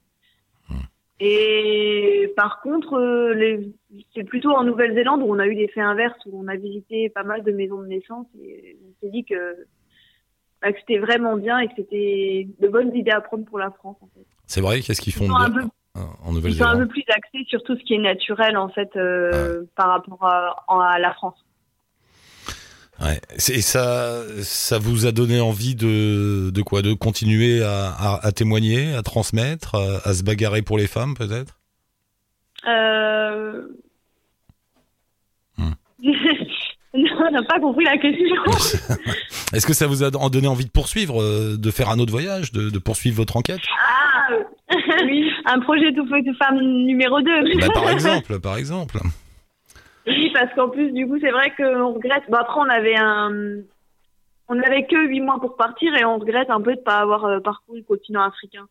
Et 1.23 2.33
par 2.35 2.61
contre, 2.61 2.93
euh, 2.95 3.33
les- 3.35 3.71
c'est 4.15 4.23
plutôt 4.23 4.49
en 4.51 4.63
Nouvelle-Zélande 4.63 5.21
où 5.21 5.25
on 5.31 5.37
a 5.37 5.45
eu 5.45 5.53
des 5.55 5.67
faits 5.67 5.83
inverses, 5.83 6.17
où 6.25 6.43
on 6.43 6.47
a 6.47 6.55
visité 6.55 7.09
pas 7.09 7.21
mal 7.23 7.43
de 7.43 7.51
maisons 7.51 7.79
de 7.81 7.87
naissance, 7.87 8.25
et 8.43 8.75
on 8.83 9.05
s'est 9.05 9.11
dit 9.11 9.23
que, 9.23 9.55
bah, 10.63 10.71
que 10.71 10.79
c'était 10.79 10.97
vraiment 10.97 11.37
bien 11.37 11.59
et 11.59 11.67
que 11.67 11.73
c'était 11.77 12.47
de 12.59 12.67
bonnes 12.67 12.95
idées 12.95 13.11
à 13.11 13.21
prendre 13.21 13.45
pour 13.45 13.59
la 13.59 13.69
France, 13.69 13.97
en 14.01 14.07
fait. 14.15 14.25
C'est 14.47 14.61
vrai, 14.61 14.81
qu'est-ce 14.81 14.99
qu'ils 15.01 15.13
font 15.13 15.27
bien 15.27 15.51
peu 15.51 15.61
en 15.93 15.99
ils 15.99 16.07
sont 16.23 16.29
un 16.29 16.31
Nouvelle-Zélande 16.33 16.79
peu 16.79 16.87
plus 16.87 17.03
axés 17.09 17.43
sur 17.47 17.61
tout 17.63 17.75
ce 17.75 17.83
qui 17.83 17.93
est 17.95 17.99
naturel 17.99 18.55
en 18.57 18.69
fait 18.69 18.89
euh, 18.95 19.63
par 19.75 19.89
rapport 19.89 20.23
à, 20.25 20.55
à 20.93 20.97
la 20.99 21.13
France. 21.13 21.35
Ouais. 23.01 23.19
Et 23.49 23.61
ça, 23.61 24.21
ça 24.43 24.77
vous 24.77 25.05
a 25.07 25.11
donné 25.11 25.39
envie 25.39 25.75
de, 25.75 26.51
de 26.51 26.61
quoi? 26.61 26.81
De 26.81 26.93
continuer 26.93 27.63
à, 27.63 27.87
à, 27.89 28.25
à 28.27 28.31
témoigner, 28.31 28.93
à 28.93 29.01
transmettre, 29.01 29.75
à, 29.75 30.07
à 30.07 30.13
se 30.13 30.23
bagarrer 30.23 30.61
pour 30.61 30.77
les 30.77 30.87
femmes 30.87 31.15
peut-être? 31.15 31.59
Euh... 32.67 33.63
Hmm. 35.57 35.71
non, 36.93 37.09
on 37.27 37.31
n'a 37.31 37.43
pas 37.43 37.59
compris 37.59 37.85
la 37.85 37.97
question. 37.97 38.95
Est-ce 39.53 39.65
que 39.65 39.73
ça 39.73 39.87
vous 39.87 40.03
a 40.03 40.11
donné 40.11 40.47
envie 40.47 40.65
de 40.65 40.69
poursuivre, 40.71 41.21
euh, 41.21 41.57
de 41.57 41.71
faire 41.71 41.89
un 41.89 41.99
autre 41.99 42.11
voyage, 42.11 42.51
de, 42.51 42.69
de 42.69 42.79
poursuivre 42.79 43.17
votre 43.17 43.35
enquête? 43.35 43.61
Ah, 43.79 44.29
oui, 45.05 45.29
un 45.45 45.59
projet 45.59 45.91
tout 45.93 46.05
feu 46.07 46.21
tout 46.25 46.35
femme 46.37 46.59
numéro 46.85 47.19
2. 47.21 47.59
Bah, 47.59 47.67
Par 47.73 47.89
exemple, 47.89 48.39
par 48.39 48.57
exemple. 48.57 48.99
Oui, 50.07 50.31
parce 50.33 50.53
qu'en 50.53 50.69
plus, 50.69 50.91
du 50.91 51.07
coup, 51.07 51.19
c'est 51.19 51.31
vrai 51.31 51.53
qu'on 51.55 51.93
regrette. 51.93 52.23
Bon, 52.29 52.37
après, 52.37 52.59
on 52.59 52.69
avait 52.69 52.95
un. 52.97 53.61
On 54.47 54.55
n'avait 54.55 54.85
que 54.85 54.95
8 55.07 55.21
mois 55.21 55.39
pour 55.39 55.55
partir 55.55 55.93
et 55.95 56.03
on 56.03 56.17
regrette 56.17 56.49
un 56.49 56.59
peu 56.61 56.73
de 56.73 56.79
ne 56.79 56.83
pas 56.83 56.97
avoir 56.97 57.23
euh, 57.25 57.39
parcouru 57.39 57.77
le 57.79 57.83
continent 57.85 58.21
africain. 58.23 58.67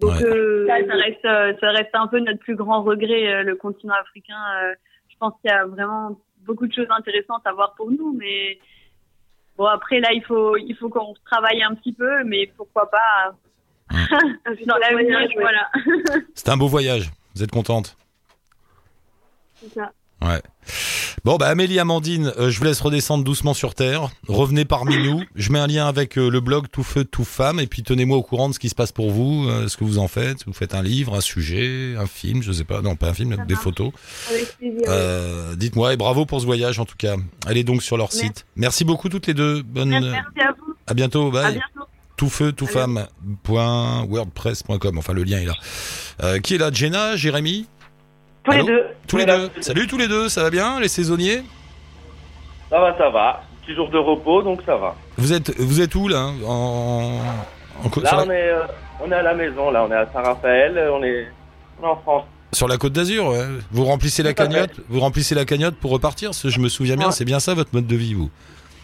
Donc, 0.00 0.12
Ouais. 0.12 0.24
euh, 0.24 0.66
ça, 0.66 0.78
ça 0.86 0.94
reste, 0.94 1.24
euh, 1.26 1.52
ça 1.60 1.70
reste 1.70 1.90
un 1.94 2.06
peu 2.08 2.18
notre 2.18 2.38
plus 2.40 2.56
grand 2.56 2.82
regret, 2.82 3.44
le 3.44 3.54
continent 3.54 3.94
africain. 4.00 4.34
Je 5.08 5.16
pense 5.18 5.34
qu'il 5.40 5.50
y 5.50 5.54
a 5.54 5.66
vraiment 5.66 6.18
beaucoup 6.38 6.66
de 6.66 6.72
choses 6.72 6.88
intéressantes 6.90 7.46
à 7.46 7.52
voir 7.52 7.74
pour 7.76 7.90
nous, 7.90 8.16
mais 8.18 8.58
bon, 9.58 9.66
après, 9.66 10.00
là, 10.00 10.08
il 10.12 10.24
faut, 10.24 10.56
il 10.56 10.74
faut 10.74 10.88
qu'on 10.88 11.14
travaille 11.24 11.62
un 11.62 11.74
petit 11.74 11.92
peu, 11.92 12.24
mais 12.24 12.50
pourquoi 12.56 12.90
pas 12.90 13.34
dans 14.66 14.76
l'avenir, 14.78 15.28
voilà. 15.36 15.68
C'était 16.34 16.50
un 16.50 16.56
beau 16.56 16.66
voyage. 16.68 17.10
Vous 17.36 17.42
êtes 17.44 17.50
contente? 17.50 17.96
C'est 19.56 19.68
ça. 19.74 19.92
Ouais. 20.22 20.42
Bon, 21.24 21.36
bah 21.36 21.48
Amélie, 21.48 21.78
Amandine, 21.78 22.32
euh, 22.38 22.50
je 22.50 22.58
vous 22.58 22.64
laisse 22.64 22.80
redescendre 22.80 23.24
doucement 23.24 23.54
sur 23.54 23.74
Terre. 23.74 24.10
Revenez 24.28 24.66
parmi 24.66 24.98
nous. 24.98 25.22
Je 25.34 25.50
mets 25.50 25.58
un 25.58 25.66
lien 25.66 25.88
avec 25.88 26.18
euh, 26.18 26.28
le 26.28 26.40
blog 26.40 26.66
Tout 26.70 26.82
Feu, 26.82 27.04
Tout 27.04 27.24
Femme. 27.24 27.58
Et 27.58 27.66
puis 27.66 27.82
tenez-moi 27.82 28.18
au 28.18 28.22
courant 28.22 28.50
de 28.50 28.54
ce 28.54 28.58
qui 28.58 28.68
se 28.68 28.74
passe 28.74 28.92
pour 28.92 29.10
vous, 29.10 29.46
euh, 29.48 29.68
ce 29.68 29.78
que 29.78 29.84
vous 29.84 29.96
en 29.98 30.08
faites. 30.08 30.44
Vous 30.46 30.52
faites 30.52 30.74
un 30.74 30.82
livre, 30.82 31.14
un 31.14 31.22
sujet, 31.22 31.94
un 31.98 32.06
film, 32.06 32.42
je 32.42 32.52
sais 32.52 32.64
pas. 32.64 32.82
Non, 32.82 32.96
pas 32.96 33.08
un 33.08 33.14
film, 33.14 33.34
des 33.48 33.56
photos. 33.56 33.92
Dites-moi 35.56 35.94
et 35.94 35.96
bravo 35.96 36.26
pour 36.26 36.40
ce 36.40 36.46
voyage 36.46 36.78
en 36.78 36.84
tout 36.84 36.96
cas. 36.98 37.16
Allez 37.46 37.64
donc 37.64 37.82
sur 37.82 37.96
leur 37.96 38.08
Merci. 38.12 38.26
site. 38.26 38.44
Merci 38.56 38.84
beaucoup 38.84 39.08
toutes 39.08 39.26
les 39.26 39.34
deux. 39.34 39.62
Bonne. 39.62 39.88
Merci 39.90 40.16
à 40.40 40.52
vous. 40.52 40.74
À 40.86 40.94
bientôt. 40.94 41.28
À 41.28 41.30
Bye. 41.30 41.52
bientôt. 41.54 41.88
toutfeu, 42.16 42.52
toutfemme.wordpress.com. 42.52 44.98
Enfin, 44.98 45.12
le 45.12 45.22
lien 45.24 45.38
est 45.38 45.46
là. 45.46 45.54
Euh, 46.22 46.38
qui 46.38 46.54
est 46.54 46.58
là? 46.58 46.70
Jenna, 46.72 47.16
Jérémy? 47.16 47.66
Tous 48.50 48.56
Allô 48.58 48.66
les 48.66 48.72
deux. 48.72 48.86
Tous 49.06 49.16
les 49.16 49.26
deux. 49.26 49.50
Salut 49.60 49.86
tous 49.86 49.98
les 49.98 50.08
deux, 50.08 50.28
ça 50.28 50.42
va 50.42 50.50
bien, 50.50 50.80
les 50.80 50.88
saisonniers 50.88 51.42
Ça 52.70 52.80
va, 52.80 52.96
ça 52.98 53.10
va. 53.10 53.42
Petit 53.64 53.74
jour 53.74 53.88
de 53.90 53.98
repos, 53.98 54.42
donc 54.42 54.60
ça 54.66 54.76
va. 54.76 54.94
Vous 55.18 55.32
êtes, 55.32 55.58
vous 55.60 55.80
êtes 55.80 55.94
où 55.94 56.08
là 56.08 56.30
en, 56.46 57.18
en 57.84 58.00
Là, 58.02 58.10
la, 58.12 58.18
on 58.24 58.30
est, 58.30 58.48
euh, 58.50 58.62
on 59.04 59.10
est 59.10 59.14
à 59.14 59.22
la 59.22 59.34
maison, 59.34 59.70
là, 59.70 59.84
on 59.88 59.90
est 59.92 59.96
à 59.96 60.06
Saint-Raphaël, 60.12 60.76
euh, 60.76 60.92
on 60.92 61.02
est, 61.02 61.28
on 61.80 61.86
est 61.86 61.90
en 61.90 61.96
France. 61.96 62.24
sur 62.52 62.68
la 62.68 62.76
côte 62.78 62.92
d'Azur 62.92 63.26
ouais. 63.28 63.44
Vous 63.70 63.84
remplissez 63.84 64.22
la 64.22 64.30
fait. 64.30 64.34
cagnotte 64.34 64.72
Vous 64.88 65.00
remplissez 65.00 65.34
la 65.34 65.44
cagnotte 65.44 65.76
pour 65.76 65.90
repartir 65.92 66.32
Je 66.32 66.58
me 66.60 66.68
souviens 66.68 66.96
bien, 66.96 67.06
Ouais. 67.06 67.12
c'est 67.12 67.24
bien 67.24 67.40
ça 67.40 67.54
votre 67.54 67.70
mode 67.74 67.86
de 67.86 67.96
vie, 67.96 68.14
vous 68.14 68.30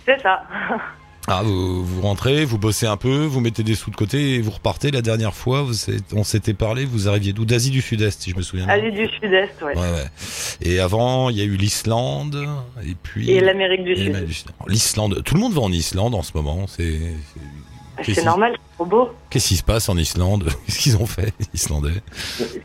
C'est 0.07 0.21
ça. 0.23 0.43
Ah, 1.29 1.43
vous, 1.43 1.85
vous 1.85 2.03
rentrez, 2.03 2.45
vous 2.45 2.57
bossez 2.59 2.87
un 2.87 2.97
peu, 2.97 3.25
vous 3.25 3.41
mettez 3.41 3.65
des 3.65 3.75
sous 3.75 3.91
de 3.91 3.97
côté 3.97 4.35
et 4.37 4.41
vous 4.41 4.53
repartez. 4.53 4.93
La 4.93 5.03
dernière 5.03 5.35
fois, 5.35 5.63
vous 5.63 5.91
êtes- 5.91 6.13
on 6.15 6.23
s'était 6.23 6.55
parlé, 6.55 6.85
vous 6.85 7.09
arriviez 7.09 7.33
d'où? 7.33 7.45
D'Asie 7.45 7.71
du 7.71 7.81
Sud-Est, 7.83 8.23
si 8.23 8.31
je 8.31 8.37
me 8.37 8.43
souviens. 8.43 8.67
bien. 8.67 8.75
Asie 8.77 8.93
du 8.93 9.09
Sud-Est, 9.09 9.61
ouais. 9.63 9.75
Ouais, 9.77 9.81
ouais. 9.81 10.07
Et 10.63 10.79
avant, 10.79 11.29
il 11.31 11.37
y 11.37 11.41
a 11.41 11.45
eu 11.45 11.57
l'Islande, 11.57 12.47
et 12.87 12.95
puis. 13.03 13.29
Et 13.31 13.41
l'Amérique 13.41 13.83
du 13.83 13.93
et 13.93 13.97
Sud. 13.97 14.17
L'Islande. 14.69 15.23
Tout 15.25 15.35
le 15.35 15.41
monde 15.41 15.53
va 15.53 15.63
en 15.63 15.73
Islande 15.73 16.15
en 16.15 16.23
ce 16.23 16.31
moment. 16.37 16.67
C'est. 16.69 17.01
c'est- 18.05 18.23
normal, 18.25 18.53
c'est 18.55 18.75
trop 18.77 18.85
beau. 18.87 19.09
Qu'est-ce 19.31 19.49
qui 19.49 19.57
se 19.57 19.65
passe 19.65 19.89
en 19.89 19.97
Islande? 19.97 20.45
Qu'est-ce 20.67 20.79
qu'ils 20.79 20.97
ont 20.97 21.07
fait, 21.07 21.33
les 21.41 21.47
Islandais? 21.55 22.03
C'est- 22.39 22.63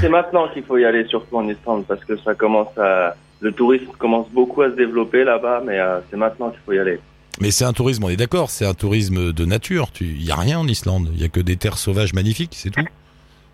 C'est 0.00 0.08
maintenant 0.08 0.48
qu'il 0.54 0.62
faut 0.62 0.78
y 0.78 0.84
aller, 0.84 1.04
surtout 1.08 1.36
en 1.38 1.48
Islande, 1.48 1.84
parce 1.88 2.04
que 2.04 2.16
ça 2.18 2.34
commence 2.34 2.68
à, 2.78 3.14
le 3.40 3.50
tourisme 3.52 3.90
commence 3.98 4.28
beaucoup 4.30 4.62
à 4.62 4.70
se 4.70 4.76
développer 4.76 5.24
là-bas, 5.24 5.60
mais 5.66 5.78
euh, 5.80 5.98
c'est 6.10 6.16
maintenant 6.16 6.50
qu'il 6.50 6.60
faut 6.64 6.72
y 6.72 6.78
aller. 6.78 6.98
Mais 7.40 7.50
c'est 7.50 7.64
un 7.64 7.72
tourisme, 7.72 8.04
on 8.04 8.08
est 8.08 8.16
d'accord, 8.16 8.50
c'est 8.50 8.66
un 8.66 8.74
tourisme 8.74 9.32
de 9.32 9.44
nature. 9.44 9.90
Tu- 9.92 10.04
Il 10.04 10.24
y 10.24 10.30
a 10.30 10.36
rien 10.36 10.58
en 10.58 10.66
Islande. 10.66 11.08
Il 11.14 11.20
y 11.20 11.24
a 11.24 11.28
que 11.28 11.40
des 11.40 11.56
terres 11.56 11.78
sauvages 11.78 12.12
magnifiques, 12.14 12.52
c'est 12.54 12.70
tout. 12.70 12.80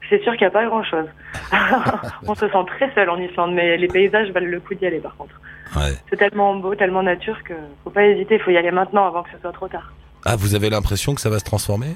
C'est 0.08 0.22
sûr 0.22 0.32
qu'il 0.32 0.42
n'y 0.42 0.46
a 0.48 0.50
pas 0.50 0.66
grand-chose. 0.66 1.06
On 2.26 2.34
se 2.34 2.46
sent 2.48 2.64
très 2.66 2.92
seul 2.94 3.08
en 3.10 3.18
Islande, 3.18 3.54
mais 3.54 3.76
les 3.76 3.88
paysages 3.88 4.30
valent 4.30 4.46
le 4.50 4.60
coup 4.60 4.74
d'y 4.74 4.86
aller 4.86 4.98
par 4.98 5.16
contre. 5.16 5.34
Ouais. 5.76 5.94
C'est 6.10 6.16
tellement 6.18 6.54
beau, 6.56 6.74
tellement 6.74 7.02
nature 7.02 7.42
que 7.44 7.54
faut 7.82 7.90
pas 7.90 8.04
hésiter, 8.04 8.34
il 8.34 8.40
faut 8.40 8.50
y 8.50 8.56
aller 8.58 8.70
maintenant 8.70 9.06
avant 9.06 9.22
que 9.22 9.30
ce 9.34 9.38
soit 9.40 9.52
trop 9.52 9.68
tard. 9.68 9.92
Ah, 10.24 10.36
vous 10.36 10.54
avez 10.54 10.68
l'impression 10.70 11.14
que 11.14 11.20
ça 11.20 11.30
va 11.30 11.38
se 11.38 11.44
transformer? 11.44 11.94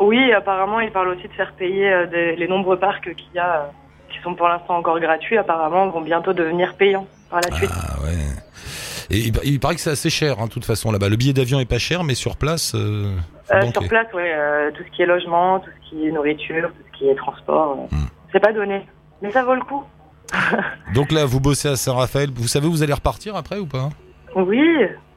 Oui, 0.00 0.32
apparemment, 0.32 0.80
ils 0.80 0.90
parlent 0.90 1.08
aussi 1.08 1.28
de 1.28 1.32
faire 1.32 1.52
payer 1.52 1.88
euh, 1.90 2.06
des- 2.06 2.36
les 2.36 2.48
nombreux 2.48 2.78
parcs 2.78 3.14
qu'il 3.14 3.32
y 3.34 3.38
a, 3.38 3.60
euh, 3.60 3.64
qui 4.12 4.18
sont 4.22 4.34
pour 4.34 4.48
l'instant 4.48 4.76
encore 4.76 4.98
gratuits, 5.00 5.38
apparemment 5.38 5.88
vont 5.88 6.00
bientôt 6.02 6.32
devenir 6.32 6.74
payants 6.74 7.06
par 7.30 7.40
la 7.40 7.56
suite. 7.56 7.70
Ah 7.72 8.02
ouais. 8.02 8.12
Et 9.10 9.18
il, 9.18 9.32
il 9.44 9.60
paraît 9.60 9.74
que 9.76 9.80
c'est 9.80 9.90
assez 9.90 10.10
cher, 10.10 10.36
hein, 10.40 10.46
de 10.46 10.50
toute 10.50 10.64
façon, 10.64 10.90
là-bas. 10.90 11.08
Le 11.08 11.16
billet 11.16 11.32
d'avion 11.32 11.60
est 11.60 11.68
pas 11.68 11.78
cher, 11.78 12.02
mais 12.04 12.14
sur 12.14 12.36
place, 12.36 12.74
euh, 12.74 13.12
Euh, 13.52 13.62
sur 13.72 13.86
place, 13.88 14.06
ouais, 14.14 14.32
euh, 14.34 14.70
tout 14.72 14.82
ce 14.84 14.96
qui 14.96 15.02
est 15.02 15.06
logement, 15.06 15.60
tout 15.60 15.70
ce 15.84 15.90
qui 15.90 16.06
est 16.06 16.10
nourriture, 16.10 16.68
tout 16.68 16.82
ce 16.92 16.98
qui 16.98 17.08
est 17.08 17.14
transport, 17.14 17.88
euh, 17.92 17.94
Hmm. 17.96 18.06
c'est 18.32 18.40
pas 18.40 18.52
donné. 18.52 18.86
Mais 19.22 19.30
ça 19.30 19.44
vaut 19.44 19.54
le 19.54 19.60
coup. 19.62 19.84
Donc 20.94 21.12
là, 21.12 21.24
vous 21.24 21.40
bossez 21.40 21.68
à 21.68 21.76
Saint-Raphaël. 21.76 22.30
Vous 22.34 22.48
savez 22.48 22.66
où 22.66 22.70
vous 22.72 22.82
allez 22.82 22.92
repartir 22.92 23.36
après 23.36 23.58
ou 23.58 23.66
pas? 23.66 23.88
Oui, 24.34 24.60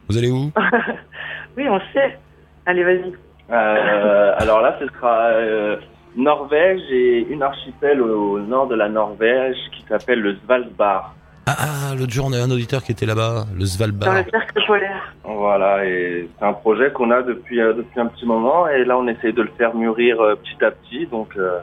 Vous 0.08 0.18
allez 0.18 0.30
où? 0.32 0.52
Oui, 1.58 1.68
on 1.68 1.80
sait. 1.94 2.18
Allez, 2.66 2.84
vas-y. 2.84 3.12
Euh, 3.52 4.34
alors 4.38 4.62
là, 4.62 4.78
ce 4.80 4.86
sera 4.88 5.18
euh, 5.32 5.78
Norvège 6.16 6.82
et 6.92 7.26
une 7.30 7.42
archipel 7.42 8.00
au, 8.02 8.34
au 8.36 8.40
nord 8.40 8.68
de 8.68 8.76
la 8.76 8.88
Norvège 8.88 9.58
qui 9.76 9.84
s'appelle 9.90 10.22
le 10.22 10.38
Svalbard. 10.46 11.16
Ah, 11.58 11.90
ah, 11.92 11.96
l'autre 11.96 12.12
jour, 12.12 12.26
on 12.28 12.34
a 12.34 12.38
un 12.38 12.52
auditeur 12.52 12.84
qui 12.84 12.92
était 12.92 13.06
là-bas, 13.06 13.46
le 13.54 13.60
Dans 13.60 13.66
Svalbard. 13.66 14.14
le 14.14 14.26
cercle 14.30 14.62
polaire. 14.68 15.14
Voilà, 15.24 15.86
et 15.86 16.28
c'est 16.38 16.46
un 16.46 16.54
projet 16.54 16.92
qu'on 16.92 17.12
a 17.12 17.22
depuis 17.22 17.62
euh, 17.62 17.74
depuis 17.74 18.00
un 18.00 18.08
petit 18.08 18.26
moment, 18.26 18.68
et 18.68 18.84
là, 18.84 18.98
on 18.98 19.08
essaye 19.08 19.34
de 19.34 19.42
le 19.42 19.52
faire 19.58 19.74
mûrir 19.76 20.20
euh, 20.22 20.36
petit 20.36 20.64
à 20.64 20.72
petit, 20.72 21.08
donc 21.08 21.30
euh, 21.38 21.60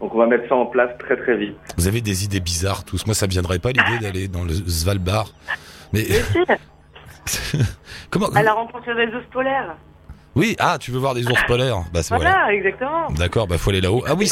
donc 0.00 0.14
on 0.14 0.18
va 0.18 0.26
mettre 0.26 0.48
ça 0.48 0.54
en 0.54 0.66
place 0.66 0.90
très 0.98 1.16
très 1.16 1.36
vite. 1.36 1.56
Vous 1.76 1.88
avez 1.88 2.00
des 2.00 2.24
idées 2.24 2.40
bizarres 2.40 2.84
tous. 2.84 3.06
Moi, 3.06 3.14
ça 3.14 3.26
me 3.26 3.30
viendrait 3.32 3.58
pas 3.58 3.70
l'idée 3.70 3.98
d'aller 4.00 4.28
dans 4.28 4.44
le 4.44 4.52
Svalbard. 4.52 5.28
Mais 5.92 6.04
Mais 6.08 6.56
si, 7.26 7.58
comment 8.10 8.28
à 8.28 8.42
la 8.42 8.52
rencontre 8.52 8.94
des 8.94 9.14
ours 9.14 9.26
polaires. 9.32 9.76
Oui, 10.36 10.54
ah, 10.60 10.76
tu 10.78 10.92
veux 10.92 10.98
voir 10.98 11.14
des 11.14 11.26
ours 11.26 11.42
polaires 11.48 11.78
Bah 11.92 12.02
c'est 12.02 12.14
Voilà, 12.14 12.30
voilà. 12.30 12.52
exactement. 12.54 13.10
D'accord, 13.10 13.48
bah 13.48 13.58
faut 13.58 13.70
aller 13.70 13.80
là-haut. 13.80 14.04
Ah 14.06 14.14
oui, 14.14 14.28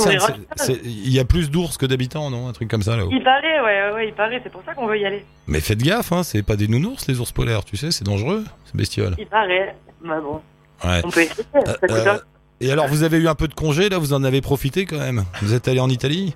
il 0.84 1.10
y 1.12 1.18
a 1.18 1.24
plus 1.24 1.50
d'ours 1.50 1.76
que 1.76 1.86
d'habitants, 1.86 2.30
non 2.30 2.48
Un 2.48 2.52
truc 2.52 2.70
comme 2.70 2.82
ça 2.82 2.96
là-haut. 2.96 3.08
Il 3.10 3.22
paraît, 3.24 3.60
ouais, 3.60 3.92
ouais, 3.94 4.08
il 4.08 4.14
paraît, 4.14 4.40
c'est 4.44 4.50
pour 4.52 4.62
ça 4.64 4.74
qu'on 4.74 4.86
veut 4.86 4.98
y 4.98 5.04
aller. 5.04 5.24
Mais 5.48 5.60
faites 5.60 5.82
gaffe, 5.82 6.12
hein, 6.12 6.22
c'est 6.22 6.42
pas 6.44 6.54
des 6.56 6.68
nounours 6.68 7.06
les 7.08 7.18
ours 7.20 7.32
polaires, 7.32 7.64
tu 7.64 7.76
sais, 7.76 7.90
c'est 7.90 8.04
dangereux, 8.04 8.44
c'est 8.64 8.76
bestiole. 8.76 9.14
Il 9.18 9.26
paraît. 9.26 9.74
Bah 10.04 10.20
bon, 10.20 10.40
Ouais. 10.88 11.00
on 11.04 11.10
peut 11.10 11.22
essayer. 11.22 11.42
Ça 11.52 11.58
Euh, 11.58 11.72
coûte 11.80 11.90
euh, 11.90 12.18
et 12.60 12.70
alors, 12.72 12.86
vous 12.86 13.02
avez 13.02 13.18
eu 13.18 13.28
un 13.28 13.34
peu 13.34 13.48
de 13.48 13.54
congé 13.54 13.88
là, 13.88 13.98
vous 13.98 14.12
en 14.12 14.22
avez 14.24 14.40
profité 14.40 14.84
quand 14.86 14.98
même. 14.98 15.24
Vous 15.42 15.54
êtes 15.54 15.66
allé 15.68 15.80
en 15.80 15.88
Italie? 15.88 16.34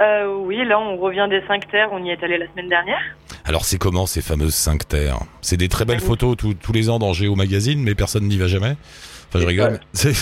Euh, 0.00 0.34
oui, 0.44 0.64
là, 0.66 0.78
on 0.78 0.96
revient 0.96 1.26
des 1.28 1.42
5 1.48 1.68
terres, 1.70 1.88
on 1.92 2.02
y 2.04 2.10
est 2.10 2.22
allé 2.22 2.38
la 2.38 2.46
semaine 2.52 2.68
dernière. 2.68 3.00
Alors, 3.48 3.64
c'est 3.64 3.78
comment 3.78 4.04
ces 4.04 4.20
fameuses 4.20 4.54
5 4.54 4.86
terres? 4.86 5.20
C'est 5.40 5.56
des 5.56 5.68
très 5.68 5.86
belles 5.86 6.00
photos 6.00 6.36
tous- 6.36 6.52
tous 6.54 6.72
les 6.72 6.90
ans 6.90 6.98
dans 6.98 7.14
Géo 7.14 7.34
Magazine, 7.34 7.82
mais 7.82 7.94
personne 7.94 8.24
n'y 8.28 8.36
va 8.36 8.46
jamais? 8.46 8.76
Enfin, 9.28 9.40
je 9.40 9.46
rigole. 9.46 9.80
C'est 9.94 10.12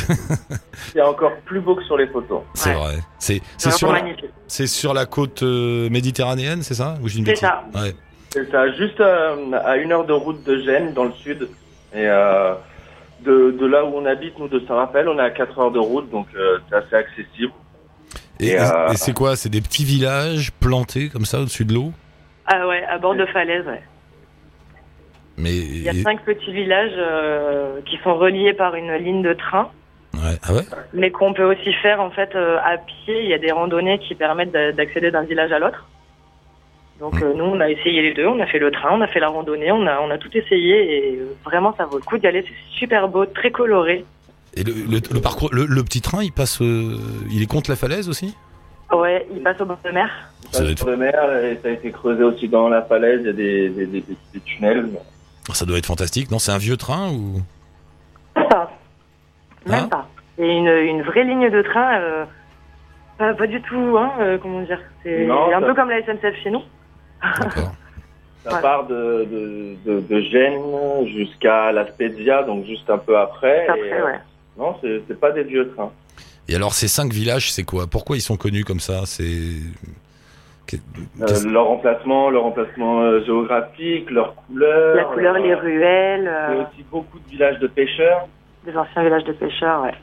encore 1.02 1.32
plus 1.44 1.60
beau 1.60 1.74
que 1.74 1.82
sur 1.84 1.96
les 1.96 2.06
photos. 2.06 2.42
c'est 2.54 2.70
Ouais. 2.70 2.76
vrai. 2.76 2.94
C'est 3.18 3.42
sur, 3.72 3.92
la- 3.92 4.66
sur 4.68 4.94
côte 5.10 5.42
euh, 5.42 5.88
méditerranéenne, 5.90 6.62
c'est 6.62 6.74
ça? 6.74 6.94
C'est 7.04 7.36
ça. 7.36 7.64
Ouais. 7.74 7.94
C'est 8.30 8.50
ça, 8.50 8.70
juste 8.76 9.00
euh, 9.00 9.52
à 9.64 9.76
une 9.76 9.90
heure 9.92 10.04
de 10.06 10.12
route 10.12 10.44
de 10.44 10.58
Gênes, 10.62 10.92
dans 10.94 11.04
le 11.04 11.12
sud. 11.22 11.48
Et 11.94 12.06
euh, 12.06 12.54
de, 13.24 13.56
de 13.58 13.66
là 13.66 13.84
où 13.84 13.88
on 13.96 14.04
habite, 14.06 14.38
nous, 14.38 14.48
de 14.48 14.60
Saint-Raphaël, 14.68 15.08
on 15.08 15.18
est 15.18 15.22
à 15.22 15.30
4 15.30 15.58
heures 15.58 15.70
de 15.72 15.78
route, 15.78 16.10
donc 16.10 16.26
c'est 16.68 16.76
assez 16.76 16.94
accessible. 16.94 17.52
Et, 18.38 18.48
Et, 18.50 18.52
et 18.54 18.96
c'est 18.96 19.14
quoi? 19.14 19.34
C'est 19.36 19.48
des 19.48 19.60
petits 19.62 19.84
villages 19.84 20.52
plantés 20.52 21.08
comme 21.08 21.24
ça 21.24 21.40
au-dessus 21.40 21.64
de 21.64 21.74
l'eau? 21.74 21.92
Ah 22.46 22.66
ouais, 22.68 22.84
à 22.84 22.98
bord 22.98 23.14
de 23.14 23.26
falaise, 23.26 23.66
ouais. 23.66 23.82
Mais 25.38 25.54
Il 25.54 25.82
y 25.82 25.88
a 25.88 25.92
cinq 26.02 26.24
petits 26.24 26.52
villages 26.52 26.94
euh, 26.96 27.80
qui 27.84 27.98
sont 28.02 28.14
reliés 28.14 28.54
par 28.54 28.74
une 28.74 28.92
ligne 28.94 29.22
de 29.22 29.34
train, 29.34 29.70
ouais. 30.14 30.38
Ah 30.42 30.54
ouais? 30.54 30.62
Mais 30.94 31.10
qu'on 31.10 31.34
peut 31.34 31.44
aussi 31.44 31.72
faire 31.74 32.00
en 32.00 32.10
fait 32.10 32.34
euh, 32.34 32.58
à 32.64 32.78
pied. 32.78 33.22
Il 33.22 33.28
y 33.28 33.34
a 33.34 33.38
des 33.38 33.52
randonnées 33.52 33.98
qui 33.98 34.14
permettent 34.14 34.52
d'a- 34.52 34.72
d'accéder 34.72 35.10
d'un 35.10 35.24
village 35.24 35.52
à 35.52 35.58
l'autre. 35.58 35.86
Donc 37.00 37.20
euh, 37.20 37.34
nous, 37.34 37.44
on 37.44 37.60
a 37.60 37.68
essayé 37.68 38.00
les 38.00 38.14
deux. 38.14 38.26
On 38.26 38.40
a 38.40 38.46
fait 38.46 38.58
le 38.58 38.70
train, 38.70 38.90
on 38.92 39.02
a 39.02 39.06
fait 39.08 39.20
la 39.20 39.28
randonnée, 39.28 39.70
on 39.72 39.86
a 39.86 40.00
on 40.00 40.10
a 40.10 40.16
tout 40.16 40.34
essayé 40.34 40.96
et 41.12 41.18
vraiment 41.44 41.74
ça 41.76 41.84
vaut 41.84 41.98
le 41.98 42.02
coup 42.04 42.16
d'y 42.16 42.26
aller. 42.26 42.42
C'est 42.48 42.78
super 42.78 43.08
beau, 43.08 43.26
très 43.26 43.50
coloré. 43.50 44.06
Et 44.54 44.64
le, 44.64 44.72
le- 44.72 45.02
le 45.12 45.20
parcours, 45.20 45.50
le, 45.52 45.66
le 45.66 45.84
petit 45.84 46.00
train, 46.00 46.22
il 46.22 46.32
passe, 46.32 46.60
il 46.60 47.42
est 47.42 47.46
contre 47.46 47.68
la 47.68 47.76
falaise 47.76 48.08
aussi? 48.08 48.34
Ouais, 48.92 49.26
il 49.34 49.42
passe 49.42 49.60
au 49.60 49.64
bord 49.64 49.78
de 49.84 49.90
mer. 49.90 50.08
Ça 50.52 50.62
doit 50.62 50.70
être- 50.70 50.86
le 50.88 50.96
mer, 50.96 51.36
et 51.44 51.58
ça 51.62 51.68
a 51.68 51.70
été 51.72 51.90
creusé 51.90 52.22
aussi 52.22 52.48
dans 52.48 52.68
la 52.68 52.82
falaise, 52.82 53.20
il 53.22 53.26
y 53.26 53.30
a 53.30 53.32
des, 53.32 53.68
des, 53.68 53.86
des, 53.86 54.00
des- 54.00 54.16
des 54.34 54.40
tunnels. 54.40 54.88
Ça 55.52 55.64
doit 55.66 55.78
être 55.78 55.86
fantastique. 55.86 56.30
Non, 56.30 56.38
c'est 56.38 56.52
un 56.52 56.58
vieux 56.58 56.76
train 56.76 57.10
ou? 57.10 57.40
Même 58.36 58.48
pas. 58.48 58.72
Même 59.66 59.74
Hein? 59.84 59.88
pas. 59.88 60.08
C'est 60.36 60.48
une, 60.48 60.68
une 60.68 61.02
vraie 61.02 61.24
ligne 61.24 61.50
de 61.50 61.62
train. 61.62 61.98
euh, 61.98 62.24
pas, 63.18 63.32
pas 63.34 63.46
du 63.46 63.60
tout, 63.62 63.96
hein, 63.98 64.12
euh, 64.20 64.38
comment 64.38 64.60
dire. 64.62 64.80
C'est 65.02 65.28
un 65.28 65.60
ça- 65.60 65.66
peu 65.66 65.74
comme 65.74 65.88
la 65.90 66.02
SNCF 66.02 66.36
chez 66.42 66.50
nous. 66.50 66.62
D'accord. 67.40 67.72
Ça 68.44 68.54
Ouais. 68.56 68.62
part 68.62 68.86
de, 68.86 69.26
de, 69.28 69.76
de, 69.84 70.00
de 70.00 70.20
Gênes 70.20 71.06
jusqu'à 71.08 71.72
La 71.72 71.84
Spezia, 71.88 72.44
donc 72.44 72.64
juste 72.64 72.88
un 72.88 72.98
peu 72.98 73.18
après. 73.18 73.66
Après, 73.66 73.80
et, 73.88 73.92
euh, 73.92 74.04
ouais. 74.06 74.18
Non, 74.56 74.76
c'est 74.80 75.02
c'est 75.08 75.18
pas 75.18 75.32
des 75.32 75.42
vieux 75.42 75.68
trains. 75.74 75.90
Et 76.48 76.54
alors, 76.54 76.74
ces 76.74 76.88
cinq 76.88 77.12
villages, 77.12 77.50
c'est 77.52 77.64
quoi? 77.64 77.86
Pourquoi 77.86 78.16
ils 78.16 78.20
sont 78.20 78.36
connus 78.36 78.64
comme 78.64 78.80
ça? 78.80 79.02
C'est 79.06 79.52
Euh, 81.20 81.50
leur 81.50 81.70
emplacement, 81.70 82.28
leur 82.30 82.44
emplacement 82.44 83.00
euh, 83.02 83.24
géographique, 83.24 84.10
leur 84.10 84.34
couleur. 84.34 84.96
La 84.96 85.04
couleur, 85.04 85.36
euh, 85.36 85.38
les 85.38 85.54
ruelles, 85.54 86.32
Il 86.50 86.56
y 86.56 86.60
a 86.60 86.62
aussi 86.62 86.84
beaucoup 86.90 87.18
de 87.20 87.28
villages 87.30 87.58
de 87.60 87.66
pêcheurs. 87.68 88.26
des 88.64 88.76
anciens 88.76 89.04
villages 89.04 89.24
de 89.24 89.32
pêcheurs, 89.32 89.82
ouais. 89.84 89.94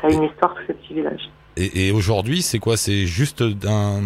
Ça 0.00 0.06
a 0.06 0.10
une 0.10 0.22
histoire, 0.22 0.54
tous 0.54 0.62
ces 0.68 0.74
petits 0.74 0.94
villages. 0.94 1.28
Et, 1.56 1.88
et 1.88 1.92
aujourd'hui, 1.92 2.40
c'est 2.42 2.60
quoi? 2.60 2.76
C'est 2.76 3.06
juste 3.06 3.42
un, 3.66 4.00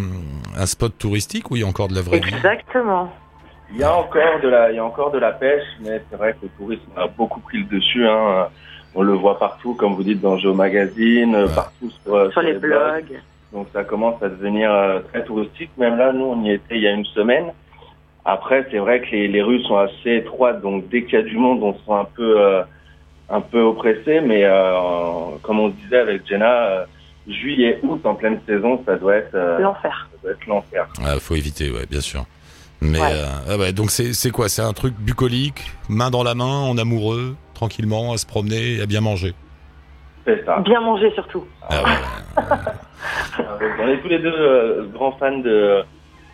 un 0.57 0.67
spot 0.67 0.97
touristique 0.99 1.51
ou 1.51 1.57
il 1.57 1.61
y 1.61 1.65
a 1.65 1.67
encore 1.67 1.89
de 1.89 1.95
la 1.95 2.01
vraie 2.01 2.19
vie? 2.19 2.35
Exactement. 2.35 3.13
Il 3.71 3.79
y 3.79 3.83
a 3.85 3.95
encore 3.95 4.41
de 4.43 4.49
la, 4.49 4.71
il 4.71 4.77
y 4.77 4.79
a 4.79 4.85
encore 4.85 5.11
de 5.11 5.19
la 5.19 5.33
pêche, 5.33 5.63
mais 5.83 6.03
c'est 6.11 6.17
vrai 6.17 6.33
que 6.33 6.39
le 6.45 6.49
tourisme 6.57 6.91
a 6.97 7.07
beaucoup 7.09 7.41
pris 7.41 7.59
le 7.59 7.65
dessus. 7.65 8.07
Hein. 8.07 8.49
On 8.95 9.03
le 9.03 9.13
voit 9.15 9.39
partout, 9.39 9.75
comme 9.75 9.95
vous 9.95 10.05
dites, 10.05 10.21
dans 10.21 10.39
Geo 10.39 10.55
Magazine, 10.55 11.35
Ouais. 11.35 11.55
partout 11.55 11.91
sur, 12.05 12.15
euh, 12.15 12.31
Sur 12.31 12.43
les 12.43 12.55
blogs. 12.55 13.21
Donc 13.53 13.69
ça 13.73 13.85
commence 13.85 14.21
à 14.23 14.29
devenir 14.29 14.73
euh, 14.73 15.01
très 15.13 15.25
touristique. 15.25 15.71
Même 15.79 15.97
là, 15.97 16.13
nous, 16.13 16.25
on 16.25 16.43
y 16.45 16.51
était 16.53 16.77
il 16.77 16.83
y 16.83 16.87
a 16.89 16.93
une 16.93 17.05
semaine. 17.07 17.47
Après, 18.25 18.67
c'est 18.71 18.79
vrai 18.79 19.01
que 19.01 19.11
les, 19.11 19.29
les 19.29 19.43
rues 19.43 19.63
sont 19.65 19.77
assez 19.77 20.13
étroites, 20.17 20.61
donc 20.63 20.89
dès 20.89 21.05
qu'il 21.05 21.15
y 21.15 21.17
a 21.19 21.23
du 21.23 21.37
monde, 21.37 21.63
on 21.63 21.73
se 21.75 21.79
sent 21.81 21.93
un 21.93 22.07
peu, 22.17 22.41
euh, 22.41 22.63
un 23.29 23.41
peu 23.41 23.61
oppressé. 23.61 24.21
Mais 24.21 24.45
euh, 24.45 25.37
comme 25.43 25.61
on 25.61 25.71
se 25.71 25.75
disait 25.77 25.99
avec 25.99 26.27
Jenna, 26.27 26.53
euh, 26.53 26.85
juillet, 27.29 27.79
août, 27.83 28.01
en 28.05 28.15
pleine 28.15 28.41
saison, 28.47 28.83
ça 28.87 28.97
doit 28.97 29.17
être, 29.17 29.35
euh, 29.35 29.59
L'enfer. 29.59 30.09
ça 30.13 30.19
doit 30.23 30.33
être 30.33 30.47
l'enfer. 30.47 30.87
Ah, 31.05 31.19
faut 31.21 31.35
éviter, 31.35 31.71
ouais, 31.71 31.87
bien 31.89 32.01
sûr. 32.01 32.25
Mais 32.81 33.01
Ouais. 33.01 33.07
euh, 33.13 33.27
ah 33.51 33.57
ouais, 33.57 33.73
donc 33.73 33.91
c'est 33.91 34.31
quoi? 34.31 34.49
C'est 34.49 34.63
un 34.63 34.73
truc 34.73 34.95
bucolique, 34.99 35.63
main 35.89 36.11
dans 36.11 36.23
la 36.25 36.35
main, 36.35 36.45
en 36.61 36.77
amoureux, 36.77 37.37
tranquillement, 37.69 38.13
à 38.13 38.19
se 38.19 38.27
promener, 38.27 38.75
et 38.75 38.83
à 38.83 38.87
bien 38.87 39.01
manger. 39.01 39.35
C'est 40.27 40.45
ça. 40.45 40.61
Bien 40.61 40.81
manger 40.81 41.11
surtout. 41.15 41.45
Ah 41.63 41.83
ouais. 41.83 42.43
On 43.81 43.89
est 43.89 44.01
tous 44.03 44.09
les 44.09 44.19
deux 44.19 44.33
euh, 44.35 44.87
grands 44.93 45.13
fans 45.13 45.39
de, 45.39 45.83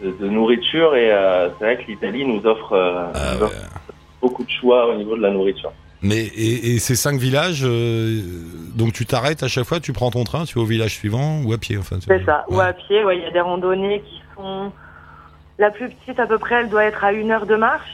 de, 0.03 0.11
de 0.21 0.29
nourriture 0.29 0.95
et 0.95 1.11
euh, 1.13 1.49
c'est 1.59 1.65
vrai 1.65 1.77
que 1.79 1.91
l'Italie 1.91 2.25
nous 2.25 2.45
offre, 2.47 2.73
euh, 2.73 3.05
Ah 3.15 3.35
nous 3.35 3.41
ouais. 3.41 3.45
offre 3.47 3.93
beaucoup 4.21 4.45
de 4.45 4.51
choix 4.51 4.89
au 4.93 4.97
niveau 4.97 5.17
de 5.17 5.23
la 5.23 5.31
nourriture. 5.31 5.73
Mais 6.03 6.19
et, 6.21 6.75
et 6.75 6.79
ces 6.79 6.95
cinq 6.97 7.19
villages, 7.19 7.63
euh, 7.65 8.21
donc 8.77 8.93
tu 8.93 9.07
t'arrêtes 9.07 9.43
à 9.43 9.49
chaque 9.49 9.65
fois, 9.65 9.81
tu 9.81 9.93
prends 9.93 10.11
ton 10.11 10.25
train, 10.25 10.45
tu 10.45 10.55
vas 10.57 10.63
au 10.63 10.67
village 10.67 10.95
suivant 10.95 11.43
ou 11.45 11.53
à 11.53 11.59
pied 11.59 11.77
enfin. 11.79 11.97
C'est 12.07 12.25
ça. 12.25 12.45
Ou 12.49 12.59
à 12.61 12.73
pied, 12.73 13.05
ouais, 13.05 13.19
il 13.19 13.23
y 13.23 13.27
a 13.27 13.31
des 13.31 13.41
randonnées 13.41 14.01
qui 14.03 14.21
sont. 14.37 14.73
La 15.59 15.71
plus 15.71 15.91
petite, 15.91 16.19
à 16.19 16.27
peu 16.27 16.39
près, 16.39 16.57
elle 16.63 16.71
doit 16.71 16.85
être 16.85 17.05
à 17.05 17.13
une 17.13 17.31
heure 17.31 17.45
de 17.47 17.57
marche. 17.57 17.91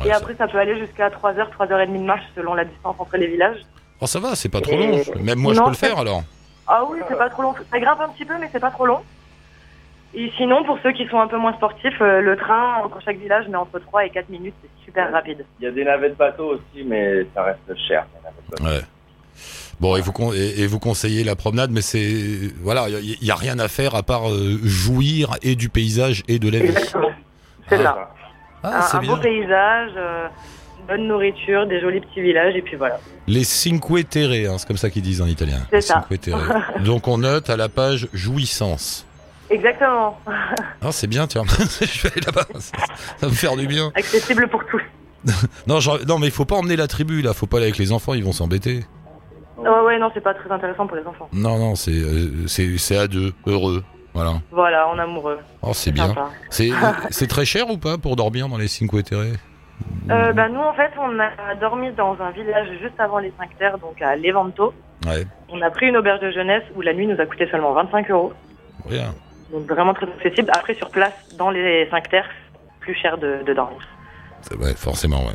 Ouais, 0.00 0.06
et 0.08 0.12
après, 0.12 0.34
ça 0.36 0.46
peut 0.48 0.58
aller 0.58 0.78
jusqu'à 0.78 1.10
3 1.10 1.34
heures, 1.38 1.50
3 1.50 1.72
heures 1.72 1.80
et 1.80 1.86
demie 1.86 1.98
de 2.00 2.04
marche 2.04 2.24
selon 2.36 2.54
la 2.54 2.64
distance 2.64 2.96
entre 2.98 3.16
les 3.16 3.26
villages. 3.26 3.58
Oh 4.00 4.06
ça 4.06 4.20
va, 4.20 4.34
c'est 4.36 4.48
pas 4.48 4.60
trop 4.60 4.72
Et- 4.72 4.86
long. 4.86 5.02
Même 5.22 5.38
moi 5.38 5.54
je 5.54 5.60
peux 5.60 5.68
le 5.70 5.74
faire 5.74 5.98
alors. 5.98 6.22
Ah 6.66 6.84
oui, 6.88 6.98
c'est 7.08 7.18
pas 7.18 7.30
trop 7.30 7.42
long. 7.42 7.54
Ça 7.72 7.80
grimpe 7.80 8.00
un 8.00 8.08
petit 8.10 8.24
peu, 8.24 8.34
mais 8.38 8.48
c'est 8.52 8.60
pas 8.60 8.70
trop 8.70 8.86
long. 8.86 9.00
Et 10.14 10.30
sinon, 10.36 10.64
pour 10.64 10.78
ceux 10.82 10.92
qui 10.92 11.06
sont 11.08 11.18
un 11.20 11.26
peu 11.26 11.36
moins 11.36 11.52
sportifs, 11.54 12.00
euh, 12.00 12.20
le 12.20 12.36
train, 12.36 12.76
entre 12.84 12.98
chaque 13.04 13.18
village, 13.18 13.46
met 13.48 13.56
entre 13.56 13.78
3 13.78 14.06
et 14.06 14.10
4 14.10 14.28
minutes. 14.30 14.54
C'est 14.62 14.84
super 14.86 15.12
rapide. 15.12 15.44
Il 15.60 15.64
y 15.64 15.66
a 15.66 15.70
des 15.70 15.84
navettes 15.84 16.16
bateaux 16.16 16.54
aussi, 16.54 16.84
mais 16.84 17.26
ça 17.34 17.42
reste 17.42 17.76
cher. 17.86 18.06
les. 18.60 18.64
Ouais. 18.64 18.80
Bon, 19.80 19.96
et 19.96 20.00
vous, 20.00 20.12
et, 20.34 20.66
conseillez 20.78 21.24
la 21.24 21.36
promenade, 21.36 21.70
mais 21.70 21.82
c'est 21.82 22.50
voilà, 22.60 22.88
il 22.88 23.24
y, 23.24 23.30
a 23.30 23.34
rien 23.36 23.58
à 23.58 23.68
faire 23.68 23.94
à 23.94 24.02
part 24.02 24.28
euh, 24.30 24.58
jouir 24.64 25.36
et 25.42 25.54
du 25.56 25.68
paysage 25.68 26.22
et 26.26 26.38
de 26.38 26.50
la 26.50 26.58
vie. 26.58 26.68
Exactement. 26.68 27.10
C'est 27.68 27.76
Ah. 27.76 27.82
ça. 27.84 28.14
Ah, 28.62 28.88
un 28.92 29.02
beau 29.02 29.16
paysage, 29.16 29.90
euh, 29.96 30.26
une 30.80 30.86
bonne 30.86 31.08
nourriture, 31.08 31.66
des 31.66 31.80
jolis 31.80 32.00
petits 32.00 32.20
villages, 32.20 32.54
et 32.56 32.62
puis 32.62 32.76
voilà. 32.76 32.98
Les 33.26 33.44
Cinque 33.44 34.08
Terre, 34.08 34.30
hein, 34.50 34.56
c'est 34.58 34.66
comme 34.66 34.76
ça 34.76 34.90
qu'ils 34.90 35.02
disent 35.02 35.20
en 35.20 35.26
italien. 35.26 35.58
C'est 35.70 35.80
ça. 35.80 36.04
Terre. 36.20 36.72
Donc 36.84 37.08
on 37.08 37.18
note 37.18 37.50
à 37.50 37.56
la 37.56 37.68
page 37.68 38.08
jouissance. 38.12 39.06
Exactement. 39.50 40.18
Ah, 40.26 40.92
c'est 40.92 41.06
bien, 41.06 41.26
tiens. 41.26 41.44
je 41.80 42.02
vais 42.02 42.12
aller 42.12 42.20
là-bas. 42.26 42.44
Ça, 42.58 42.76
ça 43.18 43.26
va 43.26 43.28
me 43.28 43.32
faire 43.34 43.56
du 43.56 43.66
bien. 43.66 43.90
Accessible 43.94 44.48
pour 44.48 44.64
tous. 44.66 44.82
Non, 45.66 45.80
genre- 45.80 45.98
non, 46.06 46.18
mais 46.18 46.26
il 46.26 46.32
faut 46.32 46.44
pas 46.44 46.56
emmener 46.56 46.76
la 46.76 46.86
tribu 46.86 47.22
là. 47.22 47.34
Faut 47.34 47.46
pas 47.46 47.56
aller 47.58 47.66
avec 47.66 47.78
les 47.78 47.92
enfants, 47.92 48.14
ils 48.14 48.24
vont 48.24 48.32
s'embêter. 48.32 48.84
Ouais, 49.56 49.68
ouais, 49.84 49.98
non, 49.98 50.10
c'est 50.14 50.20
pas 50.22 50.34
très 50.34 50.50
intéressant 50.50 50.86
pour 50.86 50.96
les 50.96 51.04
enfants. 51.04 51.28
Non, 51.32 51.58
non, 51.58 51.74
c'est 51.74 51.90
euh, 51.90 52.46
c'est 52.46 52.78
c'est 52.78 52.96
à 52.96 53.08
deux, 53.08 53.32
heureux. 53.46 53.82
Voilà. 54.18 54.40
Voilà, 54.50 54.88
en 54.88 54.98
amoureux. 54.98 55.38
Oh, 55.62 55.72
c'est 55.72 55.92
bien. 55.92 56.12
C'est 57.10 57.26
très 57.28 57.44
cher 57.44 57.70
ou 57.70 57.78
pas 57.78 57.98
pour 57.98 58.16
dormir 58.16 58.48
dans 58.48 58.58
les 58.58 58.68
Cinque 58.68 59.02
Terre 59.04 59.18
Euh, 60.10 60.32
bah, 60.32 60.48
nous, 60.48 60.60
en 60.60 60.72
fait, 60.72 60.90
on 60.98 61.18
a 61.20 61.54
dormi 61.60 61.92
dans 61.92 62.16
un 62.20 62.30
village 62.32 62.68
juste 62.82 62.98
avant 62.98 63.18
les 63.18 63.32
5 63.38 63.56
terres, 63.58 63.78
donc 63.78 64.00
à 64.02 64.16
Levanto. 64.16 64.74
Ouais. 65.06 65.24
On 65.50 65.60
a 65.62 65.70
pris 65.70 65.86
une 65.86 65.96
auberge 65.96 66.20
de 66.20 66.30
jeunesse 66.32 66.64
où 66.74 66.80
la 66.80 66.92
nuit 66.94 67.06
nous 67.06 67.20
a 67.20 67.26
coûté 67.26 67.46
seulement 67.48 67.72
25 67.74 68.10
euros. 68.10 68.32
Rien. 68.88 69.14
Donc 69.52 69.68
vraiment 69.68 69.94
très 69.94 70.06
accessible. 70.06 70.50
Après, 70.52 70.74
sur 70.74 70.90
place, 70.90 71.14
dans 71.38 71.50
les 71.50 71.86
5 71.90 72.08
terres, 72.08 72.28
c'est 72.52 72.80
plus 72.80 72.94
cher 72.94 73.18
de, 73.18 73.42
de 73.46 73.54
dormir. 73.54 73.78
C'est- 74.42 74.56
Ouais, 74.56 74.74
forcément, 74.74 75.20
ouais. 75.26 75.34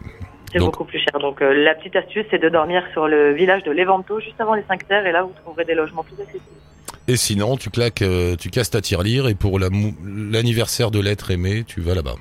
C'est 0.52 0.60
beaucoup 0.60 0.84
plus 0.86 1.00
cher. 1.00 1.18
Donc 1.20 1.42
euh, 1.42 1.52
la 1.64 1.74
petite 1.74 1.96
astuce, 1.96 2.26
c'est 2.30 2.38
de 2.38 2.50
dormir 2.50 2.84
sur 2.92 3.08
le 3.08 3.32
village 3.34 3.64
de 3.64 3.72
Levanto, 3.72 4.20
juste 4.20 4.40
avant 4.40 4.54
les 4.56 4.64
5 4.68 4.88
terres, 4.88 5.06
et 5.08 5.12
là, 5.12 5.24
vous 5.24 5.34
trouverez 5.44 5.66
des 5.66 5.74
logements 5.74 6.04
plus 6.04 6.20
accessibles. 6.22 6.44
Et 7.08 7.18
sinon, 7.18 7.58
tu 7.58 7.70
claques, 7.70 8.02
euh, 8.02 8.36
tu 8.38 8.50
casses 8.50 8.70
ta 8.70 8.82
tirelire 8.82 9.28
et 9.28 9.36
pour 9.36 9.60
l'anniversaire 9.60 10.90
de 10.92 11.00
l'être 11.00 11.32
aimé, 11.32 11.64
tu 11.68 11.82
vas 11.82 11.96
là-bas. 11.96 12.16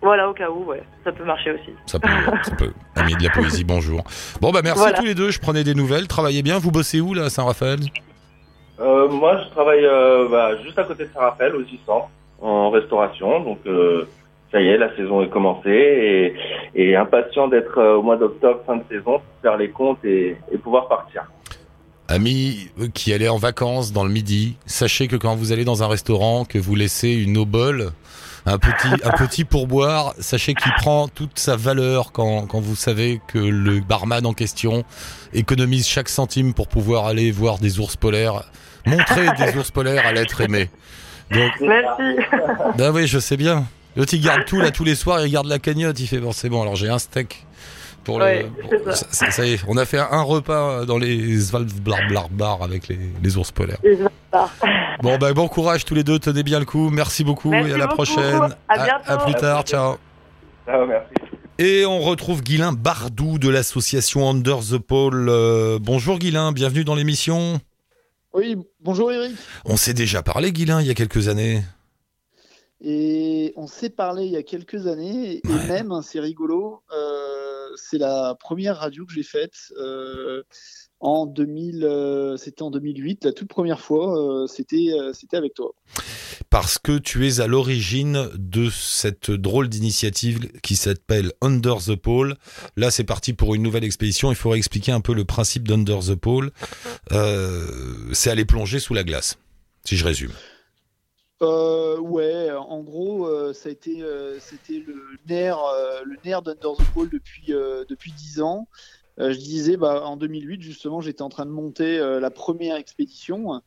Voilà, 0.00 0.28
au 0.28 0.34
cas 0.34 0.50
où, 0.50 0.64
ouais, 0.64 0.82
ça 1.02 1.12
peut 1.12 1.24
marcher 1.24 1.52
aussi. 1.52 1.70
Ça 1.86 1.98
peut, 1.98 2.08
ça 2.42 2.50
peut. 2.56 2.72
Ami 2.96 3.14
de 3.16 3.22
la 3.22 3.30
poésie, 3.30 3.64
bonjour. 3.64 4.04
Bon, 4.40 4.50
bah 4.50 4.60
merci 4.62 4.78
Voilà. 4.80 4.98
tous 4.98 5.04
les 5.04 5.14
deux. 5.14 5.30
Je 5.30 5.40
prenais 5.40 5.64
des 5.64 5.74
nouvelles. 5.74 6.08
Travaillez 6.08 6.42
bien. 6.42 6.58
Vous 6.58 6.70
bossez 6.70 7.00
où 7.00 7.14
là, 7.14 7.24
à 7.24 7.30
Saint-Raphaël? 7.30 7.78
Euh, 8.80 9.08
moi, 9.08 9.40
je 9.44 9.50
travaille 9.50 9.84
euh, 9.84 10.28
bah, 10.30 10.60
juste 10.62 10.78
à 10.78 10.84
côté 10.84 11.04
de 11.04 11.10
Saint-Raphaël, 11.14 11.54
au 11.54 11.64
600, 11.64 12.10
en 12.42 12.70
restauration. 12.70 13.40
Donc, 13.40 13.60
euh, 13.66 14.06
ça 14.52 14.60
y 14.60 14.68
est, 14.68 14.76
la 14.76 14.94
saison 14.96 15.22
est 15.22 15.28
commencée 15.30 15.70
et, 15.70 16.34
et 16.74 16.96
impatient 16.96 17.48
d'être 17.48 17.78
euh, 17.78 17.96
au 17.96 18.02
mois 18.02 18.16
d'octobre, 18.16 18.60
fin 18.66 18.76
de 18.76 18.84
saison, 18.90 19.18
pour 19.20 19.22
faire 19.42 19.56
les 19.56 19.70
comptes 19.70 20.04
et, 20.04 20.36
et 20.52 20.58
pouvoir 20.58 20.88
partir. 20.88 21.24
Amis 22.08 22.68
qui 22.92 23.12
allez 23.12 23.28
en 23.28 23.38
vacances 23.38 23.92
dans 23.92 24.04
le 24.04 24.10
midi, 24.10 24.56
sachez 24.66 25.08
que 25.08 25.16
quand 25.16 25.34
vous 25.34 25.52
allez 25.52 25.64
dans 25.64 25.82
un 25.82 25.88
restaurant, 25.88 26.44
que 26.44 26.58
vous 26.58 26.74
laissez 26.74 27.10
une 27.10 27.38
eau 27.38 27.46
bol, 27.46 27.92
un 28.46 28.58
petit, 28.58 28.88
un 29.04 29.10
petit 29.12 29.44
pourboire, 29.44 30.14
sachez 30.18 30.54
qu'il 30.54 30.72
prend 30.74 31.08
toute 31.08 31.38
sa 31.38 31.56
valeur 31.56 32.12
quand, 32.12 32.46
quand 32.46 32.60
vous 32.60 32.76
savez 32.76 33.20
que 33.26 33.38
le 33.38 33.80
barman 33.80 34.26
en 34.26 34.34
question 34.34 34.84
économise 35.32 35.86
chaque 35.86 36.10
centime 36.10 36.52
pour 36.52 36.68
pouvoir 36.68 37.06
aller 37.06 37.30
voir 37.30 37.58
des 37.58 37.80
ours 37.80 37.96
polaires, 37.96 38.44
montrer 38.84 39.26
des 39.38 39.56
ours 39.56 39.70
polaires 39.70 40.06
à 40.06 40.12
l'être 40.12 40.42
aimé. 40.42 40.68
Donc, 41.30 41.52
Merci. 41.60 42.20
bah 42.76 42.90
oui, 42.92 43.06
je 43.06 43.18
sais 43.18 43.38
bien. 43.38 43.64
L'autre, 43.96 44.12
il 44.12 44.20
garde 44.20 44.44
tout 44.44 44.60
là 44.60 44.70
tous 44.70 44.84
les 44.84 44.94
soirs, 44.94 45.24
il 45.24 45.32
garde 45.32 45.46
la 45.46 45.58
cagnotte, 45.58 45.98
il 46.00 46.06
fait 46.06 46.18
bon, 46.18 46.32
c'est 46.32 46.50
bon, 46.50 46.60
alors 46.60 46.76
j'ai 46.76 46.90
un 46.90 46.98
steak. 46.98 47.46
Pour 48.04 48.18
le, 48.18 48.24
Ouais, 48.24 48.46
pour- 48.60 48.70
c'est 48.70 48.84
ça. 48.84 48.92
ça, 48.92 49.06
ça- 49.10 49.30
ça 49.30 49.46
y 49.46 49.54
est, 49.54 49.60
on 49.66 49.76
a 49.78 49.84
fait 49.86 49.98
un 49.98 50.20
repas 50.22 50.84
dans 50.84 50.98
les 50.98 51.38
Svalbard 51.40 52.62
avec 52.62 52.88
les, 52.88 52.98
les 53.22 53.36
ours 53.36 53.50
polaires. 53.50 53.78
Bon, 55.02 55.16
bah, 55.18 55.32
bon 55.32 55.48
courage 55.48 55.84
tous 55.84 55.94
les 55.94 56.04
deux, 56.04 56.18
tenez 56.18 56.42
bien 56.42 56.58
le 56.58 56.64
coup. 56.66 56.90
Merci 56.90 57.24
beaucoup 57.24 57.50
Merci 57.50 57.70
et 57.70 57.74
à 57.74 57.78
la 57.78 57.88
prochaine. 57.88 58.40
À 58.68 58.84
bientôt. 58.84 59.24
plus 59.24 59.34
tard, 59.34 59.62
ciao. 59.62 59.96
Ah, 60.66 60.84
merci. 60.86 61.12
Et 61.58 61.86
on 61.86 62.00
retrouve 62.00 62.42
Guilain 62.42 62.72
Bardou 62.72 63.38
de 63.38 63.48
l'association 63.48 64.28
Under 64.28 64.58
the 64.58 64.78
Pole. 64.78 65.28
Euh, 65.28 65.78
bonjour 65.80 66.18
Guilain, 66.18 66.50
bienvenue 66.52 66.84
dans 66.84 66.96
l'émission. 66.96 67.60
Oui, 68.32 68.56
bonjour 68.80 69.12
Eric. 69.12 69.36
On 69.64 69.76
s'est 69.76 69.94
déjà 69.94 70.22
parlé, 70.22 70.50
Guilain, 70.52 70.80
il 70.80 70.86
y 70.88 70.90
a 70.90 70.94
quelques 70.94 71.28
années. 71.28 71.62
Et 72.86 73.52
on 73.56 73.66
s'est 73.66 73.88
parlé 73.90 74.24
il 74.24 74.32
y 74.32 74.36
a 74.36 74.42
quelques 74.42 74.86
années, 74.88 75.36
et 75.36 75.48
Ouais. 75.48 75.66
même, 75.68 75.92
hein, 75.92 76.02
c'est 76.02 76.20
rigolo, 76.20 76.82
euh, 76.92 77.43
c'est 77.76 77.98
la 77.98 78.36
première 78.38 78.78
radio 78.78 79.04
que 79.06 79.12
j'ai 79.12 79.22
faite 79.22 79.72
euh, 79.78 80.42
en 81.00 81.26
2000, 81.26 81.84
euh, 81.84 82.36
c'était 82.36 82.62
en 82.62 82.70
2008, 82.70 83.24
la 83.24 83.32
toute 83.32 83.48
première 83.48 83.80
fois, 83.80 84.42
euh, 84.42 84.46
c'était 84.46 84.92
avec 85.32 85.54
toi. 85.54 85.74
Parce 86.50 86.78
que 86.78 86.98
tu 86.98 87.26
es 87.26 87.40
à 87.40 87.46
l'origine 87.46 88.28
de 88.34 88.70
cette 88.70 89.30
drôle 89.30 89.68
d'initiative 89.68 90.50
qui 90.62 90.76
s'appelle 90.76 91.32
Under 91.40 91.76
the 91.78 91.96
Pole. 91.96 92.36
Là, 92.76 92.90
c'est 92.90 93.04
parti 93.04 93.32
pour 93.32 93.54
une 93.54 93.62
nouvelle 93.62 93.84
expédition. 93.84 94.30
Il 94.30 94.36
faudrait 94.36 94.58
expliquer 94.58 94.92
un 94.92 95.00
peu 95.00 95.14
le 95.14 95.24
principe 95.24 95.66
d'Under 95.68 95.98
the 96.06 96.14
Pole. 96.14 96.52
C'est 98.12 98.30
aller 98.30 98.44
plonger 98.44 98.78
sous 98.78 98.94
la 98.94 99.04
glace, 99.04 99.36
si 99.84 99.96
je 99.96 100.04
résume. 100.04 100.32
Euh, 101.44 101.98
ouais, 101.98 102.50
en 102.52 102.80
gros, 102.80 103.26
euh, 103.26 103.52
ça 103.52 103.68
a 103.68 103.72
été, 103.72 104.02
euh, 104.02 104.38
c'était 104.40 104.78
le 104.78 104.96
nerf, 105.28 105.58
euh, 105.58 106.02
le 106.04 106.16
nerf 106.24 106.42
d'Under 106.42 106.70
the 106.78 106.94
Pole 106.94 107.10
depuis 107.10 107.52
depuis 107.88 108.12
dix 108.12 108.40
ans. 108.40 108.68
Je 109.18 109.36
disais, 109.36 109.76
bah, 109.76 110.02
en 110.06 110.16
2008 110.16 110.62
justement, 110.62 111.00
j'étais 111.00 111.22
en 111.22 111.28
train 111.28 111.46
de 111.46 111.50
monter 111.50 111.98
la 111.98 112.30
première 112.30 112.76
expédition 112.76 113.62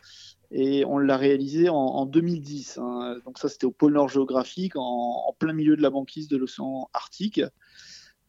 et 0.52 0.84
on 0.86 0.98
l'a 0.98 1.16
réalisée 1.18 1.70
en, 1.70 1.76
en 1.76 2.06
2010. 2.06 2.80
hein. 2.80 3.18
Donc 3.26 3.38
ça, 3.38 3.48
c'était 3.48 3.66
au 3.66 3.72
pôle 3.72 3.94
Nord 3.94 4.10
géographique, 4.10 4.74
en 4.76 5.34
plein 5.40 5.54
milieu 5.54 5.78
de 5.78 5.82
la 5.82 5.90
banquise 5.90 6.28
de 6.28 6.36
l'océan 6.38 6.90
Arctique. 6.94 7.42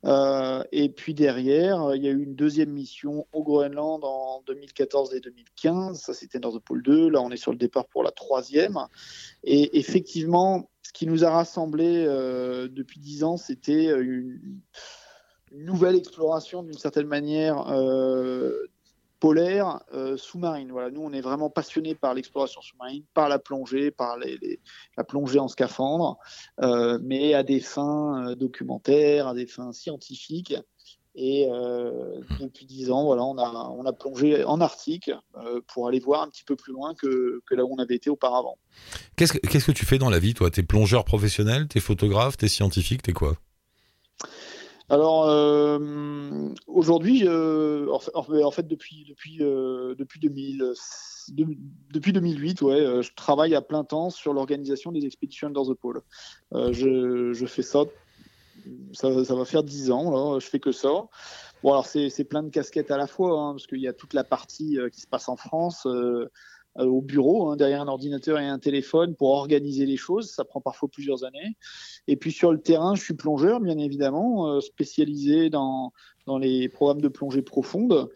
Euh, 0.04 0.62
et 0.70 0.88
puis 0.88 1.14
derrière, 1.14 1.94
il 1.94 2.02
y 2.02 2.08
a 2.08 2.10
eu 2.10 2.22
une 2.22 2.36
deuxième 2.36 2.70
mission 2.70 3.26
au 3.32 3.42
Groenland 3.42 4.00
en 4.04 4.42
2014 4.46 5.14
et 5.14 5.20
2015. 5.20 6.00
Ça, 6.00 6.14
c'était 6.14 6.38
dans 6.38 6.56
The 6.56 6.62
Pôle 6.62 6.82
2. 6.82 7.10
Là, 7.10 7.20
on 7.20 7.30
est 7.30 7.36
sur 7.36 7.52
le 7.52 7.58
départ 7.58 7.86
pour 7.86 8.02
la 8.02 8.10
troisième. 8.10 8.78
Et 9.44 9.78
effectivement, 9.78 10.70
ce 10.82 10.92
qui 10.92 11.06
nous 11.06 11.24
a 11.24 11.30
rassemblés 11.30 12.04
euh, 12.06 12.68
depuis 12.68 13.00
dix 13.00 13.24
ans, 13.24 13.36
c'était 13.36 13.86
une, 13.86 14.60
une 15.52 15.64
nouvelle 15.64 15.96
exploration 15.96 16.62
d'une 16.62 16.78
certaine 16.78 17.06
manière 17.06 17.68
euh, 17.68 18.68
polaire 19.20 19.80
euh, 19.92 20.16
sous-marine. 20.16 20.70
Voilà, 20.70 20.90
nous, 20.90 21.02
on 21.02 21.12
est 21.12 21.20
vraiment 21.20 21.50
passionnés 21.50 21.94
par 21.94 22.14
l'exploration 22.14 22.60
sous-marine, 22.60 23.04
par 23.14 23.28
la 23.28 23.38
plongée, 23.38 23.90
par 23.90 24.16
la 24.96 25.04
plongée 25.04 25.38
en 25.38 25.48
scaphandre, 25.48 26.18
euh, 26.60 26.98
mais 27.02 27.34
à 27.34 27.42
des 27.42 27.60
fins 27.60 28.28
euh, 28.28 28.34
documentaires, 28.34 29.28
à 29.28 29.34
des 29.34 29.46
fins 29.46 29.72
scientifiques. 29.72 30.54
Et 31.20 31.48
depuis 32.38 32.64
dix 32.64 32.92
ans, 32.92 33.02
voilà, 33.02 33.24
on 33.24 33.38
a, 33.38 33.72
on 33.76 33.84
a 33.86 33.92
plongé 33.92 34.44
en 34.44 34.60
Arctique 34.60 35.10
pour 35.66 35.88
aller 35.88 35.98
voir 35.98 36.22
un 36.22 36.28
petit 36.28 36.44
peu 36.44 36.54
plus 36.54 36.72
loin 36.72 36.94
que, 36.94 37.40
que 37.44 37.56
là 37.56 37.64
où 37.64 37.74
on 37.74 37.78
avait 37.78 37.96
été 37.96 38.08
auparavant. 38.08 38.56
Qu'est-ce 39.16 39.32
que, 39.32 39.38
qu'est-ce 39.38 39.66
que 39.66 39.72
tu 39.72 39.84
fais 39.84 39.98
dans 39.98 40.10
la 40.10 40.20
vie, 40.20 40.34
toi? 40.34 40.48
T'es 40.48 40.62
plongeur 40.62 41.04
professionnel? 41.04 41.66
T'es 41.66 41.80
photographe? 41.80 42.36
T'es 42.36 42.46
scientifique? 42.46 43.02
T'es 43.02 43.14
quoi? 43.14 43.34
Alors 44.90 45.28
euh, 45.28 46.48
aujourd'hui, 46.66 47.22
euh, 47.26 47.92
en, 48.14 48.50
fait, 48.50 48.66
depuis 48.66 49.04
depuis 49.06 49.38
euh, 49.42 49.94
depuis 49.96 50.18
2000, 50.18 50.72
de- 51.32 51.46
depuis 51.92 52.12
2008, 52.12 52.62
ouais, 52.62 52.80
euh, 52.80 53.02
je 53.02 53.12
travaille 53.14 53.54
à 53.54 53.60
plein 53.60 53.84
temps 53.84 54.08
sur 54.08 54.32
l'organisation 54.32 54.90
des 54.90 55.04
expéditions 55.04 55.48
Under 55.48 55.62
the 55.66 55.74
Pole. 55.74 56.00
Euh, 56.54 56.72
je, 56.72 57.34
je 57.34 57.46
fais 57.46 57.62
ça, 57.62 57.84
ça, 58.94 59.24
ça 59.24 59.34
va 59.34 59.44
faire 59.44 59.62
10 59.62 59.90
ans 59.90 60.10
là, 60.10 60.38
je 60.40 60.46
fais 60.46 60.60
que 60.60 60.72
ça. 60.72 60.88
Bon, 61.62 61.72
alors 61.72 61.86
c'est 61.86 62.24
plein 62.24 62.42
de 62.42 62.50
casquettes 62.50 62.90
à 62.90 62.96
la 62.96 63.06
fois, 63.06 63.38
hein, 63.38 63.52
parce 63.52 63.66
qu'il 63.66 63.80
y 63.80 63.88
a 63.88 63.92
toute 63.92 64.14
la 64.14 64.24
partie 64.24 64.78
qui 64.92 65.00
se 65.00 65.06
passe 65.06 65.28
en 65.28 65.36
France. 65.36 65.86
Au 66.78 67.00
bureau, 67.00 67.48
hein, 67.48 67.56
derrière 67.56 67.82
un 67.82 67.88
ordinateur 67.88 68.38
et 68.38 68.46
un 68.46 68.58
téléphone 68.58 69.14
pour 69.14 69.30
organiser 69.30 69.86
les 69.86 69.96
choses. 69.96 70.30
Ça 70.30 70.44
prend 70.44 70.60
parfois 70.60 70.88
plusieurs 70.88 71.24
années. 71.24 71.56
Et 72.06 72.16
puis 72.16 72.32
sur 72.32 72.52
le 72.52 72.60
terrain, 72.60 72.94
je 72.94 73.02
suis 73.02 73.14
plongeur, 73.14 73.60
bien 73.60 73.78
évidemment, 73.78 74.60
spécialisé 74.60 75.50
dans, 75.50 75.92
dans 76.26 76.38
les 76.38 76.68
programmes 76.68 77.00
de 77.00 77.08
plongée 77.08 77.42
profonde. 77.42 78.08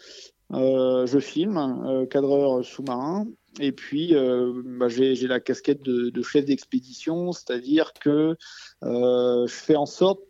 Euh, 0.52 1.06
je 1.06 1.18
filme, 1.18 1.56
euh, 1.86 2.04
cadreur 2.04 2.62
sous-marin, 2.62 3.26
et 3.58 3.72
puis 3.72 4.14
euh, 4.14 4.62
bah, 4.78 4.88
j'ai 4.88 5.14
la 5.26 5.40
casquette 5.40 5.82
de, 5.82 6.22
chef 6.22 6.44
d'expédition, 6.44 7.32
c'est-à-dire 7.32 7.92
que 7.94 8.36
je 8.82 9.46
fais 9.48 9.76
en 9.76 9.86
sorte 9.86 10.20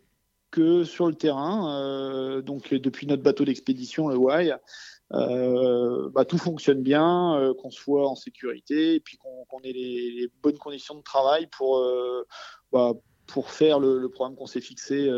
que 0.49 0.83
sur 0.83 1.07
le 1.07 1.15
terrain, 1.15 2.41
donc 2.41 2.73
depuis 2.73 3.07
notre 3.07 3.23
bateau 3.23 3.43
d'expédition, 3.43 4.07
le 4.07 4.17
Y, 5.13 6.09
bah, 6.13 6.25
tout 6.25 6.37
fonctionne 6.37 6.81
bien, 6.81 7.53
qu'on 7.61 7.71
soit 7.71 8.07
en 8.07 8.15
sécurité, 8.15 8.95
et 8.95 8.99
puis 8.99 9.17
qu'on 9.17 9.59
ait 9.63 9.71
les, 9.71 10.31
bonnes 10.41 10.57
conditions 10.57 10.95
de 10.95 11.03
travail 11.03 11.47
pour 11.47 11.83
bah, 12.71 12.93
pour 13.27 13.49
faire 13.51 13.79
le, 13.79 14.09
programme 14.09 14.35
qu'on 14.35 14.45
s'est 14.45 14.61
fixé 14.61 15.09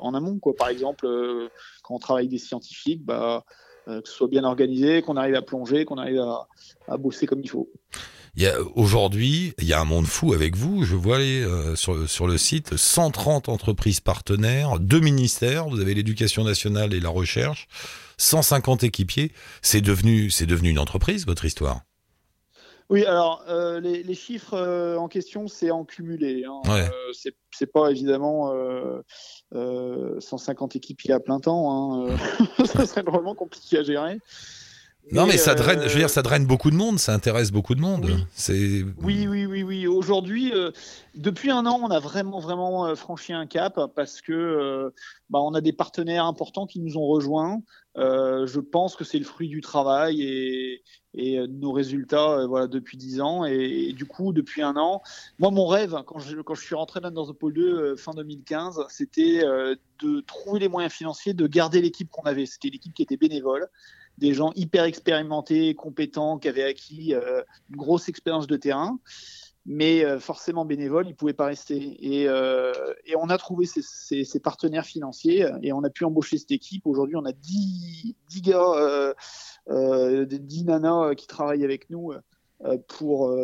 en 0.00 0.14
amont. 0.14 0.38
Quoi. 0.38 0.54
Par 0.54 0.68
exemple, 0.68 1.08
quand 1.82 1.94
on 1.94 1.98
travaille 1.98 2.28
des 2.28 2.38
scientifiques, 2.38 3.04
bah, 3.04 3.44
euh, 3.44 3.50
que 3.86 4.08
ce 4.08 4.12
soit 4.12 4.28
bien 4.28 4.44
organisé, 4.44 5.02
qu'on 5.02 5.16
arrive 5.16 5.34
à 5.34 5.42
plonger, 5.42 5.84
qu'on 5.84 5.98
arrive 5.98 6.20
à, 6.88 6.96
bosser 6.96 7.26
comme 7.26 7.40
il 7.42 7.50
faut. 7.50 7.68
Aujourd'hui, 8.74 9.54
il 9.58 9.64
y 9.64 9.72
a 9.72 9.80
un 9.80 9.84
monde 9.84 10.06
fou 10.06 10.32
avec 10.32 10.56
vous. 10.56 10.84
Je 10.84 10.96
vois 10.96 11.18
euh, 11.18 11.76
sur, 11.76 12.08
sur 12.08 12.26
le 12.26 12.36
site 12.36 12.76
130 12.76 13.48
entreprises 13.48 14.00
partenaires, 14.00 14.80
deux 14.80 15.00
ministères. 15.00 15.68
Vous 15.68 15.80
avez 15.80 15.94
l'éducation 15.94 16.44
nationale 16.44 16.94
et 16.94 17.00
la 17.00 17.10
recherche, 17.10 17.68
150 18.18 18.82
équipiers. 18.84 19.32
C'est 19.62 19.80
devenu, 19.80 20.30
c'est 20.30 20.46
devenu 20.46 20.70
une 20.70 20.80
entreprise, 20.80 21.26
votre 21.26 21.44
histoire. 21.44 21.82
Oui, 22.90 23.04
alors 23.06 23.42
euh, 23.48 23.80
les, 23.80 24.14
chiffres 24.14 24.54
euh, 24.54 24.96
en 24.96 25.08
question, 25.08 25.48
c'est 25.48 25.70
en 25.70 25.84
cumulé. 25.84 26.44
Hein. 26.44 26.60
Euh, 26.68 26.88
c'est 27.50 27.66
pas 27.72 27.90
évidemment 27.90 28.52
150 29.52 30.76
équipes 30.76 31.00
à 31.10 31.20
plein 31.20 31.40
temps. 31.40 32.04
Hein. 32.06 32.16
ça 32.64 32.86
serait 32.86 33.02
vraiment 33.02 33.34
compliqué 33.34 33.78
à 33.78 33.82
gérer. 33.82 34.18
Non, 35.12 35.26
mais, 35.26 35.36
ça 35.36 35.54
draine, 35.54 35.82
je 35.82 35.92
veux 35.92 35.98
dire, 35.98 36.10
ça 36.10 36.22
draine 36.22 36.46
beaucoup 36.46 36.70
de 36.70 36.76
monde, 36.76 36.98
ça 36.98 37.12
intéresse 37.12 37.50
beaucoup 37.50 37.74
de 37.74 37.80
monde. 37.80 38.06
Oui, 38.06 38.24
oui, 39.02 39.26
oui, 39.28 39.46
oui. 39.46 39.62
oui. 39.62 39.86
Aujourd'hui, 39.86 40.52
depuis 41.14 41.50
un 41.50 41.66
an, 41.66 41.78
on 41.82 41.90
a 41.90 42.00
vraiment, 42.00 42.40
vraiment 42.40 42.94
franchi 42.96 43.32
un 43.32 43.46
cap 43.46 43.78
parce 43.94 44.20
que 44.20 44.92
bah, 45.30 45.40
on 45.40 45.54
a 45.54 45.60
des 45.60 45.72
partenaires 45.72 46.24
importants 46.24 46.66
qui 46.66 46.80
nous 46.80 46.96
ont 46.96 47.06
rejoints. 47.06 47.60
je 47.96 48.60
pense 48.60 48.96
que 48.96 49.04
c'est 49.04 49.18
le 49.18 49.24
fruit 49.24 49.48
du 49.48 49.60
travail 49.60 50.22
et, 50.22 50.82
et 51.14 51.38
euh, 51.38 51.46
nos 51.46 51.72
résultats 51.72 52.38
euh, 52.38 52.46
voilà, 52.46 52.66
depuis 52.66 52.96
10 52.96 53.20
ans. 53.20 53.44
Et, 53.44 53.92
du 53.92 54.04
coup, 54.04 54.32
depuis 54.32 54.62
un 54.62 54.76
an, 54.76 55.02
moi, 55.38 55.50
mon 55.50 55.66
rêve, 55.66 55.96
quand 56.06 56.18
je, 56.18 56.40
quand 56.40 56.54
je 56.54 56.62
suis 56.62 56.74
rentré 56.74 57.00
dans 57.00 57.26
The 57.26 57.32
Pôle 57.32 57.54
2 57.54 57.62
euh, 57.62 57.96
fin 57.96 58.12
2015, 58.12 58.84
c'était 58.88 59.42
de 60.00 60.20
trouver 60.20 60.60
les 60.60 60.68
moyens 60.68 60.92
financiers, 60.92 61.34
de 61.34 61.46
garder 61.46 61.80
l'équipe 61.80 62.10
qu'on 62.10 62.22
avait. 62.22 62.46
C'était 62.46 62.68
l'équipe 62.68 62.92
qui 62.92 63.02
était 63.02 63.16
bénévole, 63.16 63.68
des 64.18 64.34
gens 64.34 64.52
hyper 64.54 64.84
expérimentés, 64.84 65.74
compétents, 65.74 66.38
qui 66.38 66.48
avaient 66.48 66.64
acquis 66.64 67.14
une 67.14 67.76
grosse 67.76 68.08
expérience 68.08 68.46
de 68.46 68.56
terrain 68.56 68.98
mais 69.66 70.20
forcément 70.20 70.66
bénévoles, 70.66 71.06
ils 71.06 71.12
ne 71.12 71.14
pouvaient 71.14 71.32
pas 71.32 71.46
rester. 71.46 71.78
Et, 71.78 72.24
et, 72.24 73.16
on 73.16 73.30
a 73.30 73.38
trouvé 73.38 73.64
ces, 73.64 74.40
partenaires 74.40 74.84
financiers 74.84 75.48
et 75.62 75.72
on 75.72 75.82
a 75.84 75.88
pu 75.88 76.04
embaucher 76.04 76.36
cette 76.36 76.50
équipe. 76.50 76.86
Aujourd'hui, 76.86 77.16
on 77.16 77.24
a 77.24 77.32
10, 77.32 78.14
10 78.28 78.42
gars 78.42 79.14
euh, 79.70 80.26
des 80.26 80.38
10 80.38 80.64
nanas 80.64 81.04
euh, 81.04 81.14
qui 81.14 81.26
travaillent 81.26 81.64
avec 81.64 81.88
nous 81.88 82.12
euh, 82.12 82.78
pour, 82.88 83.34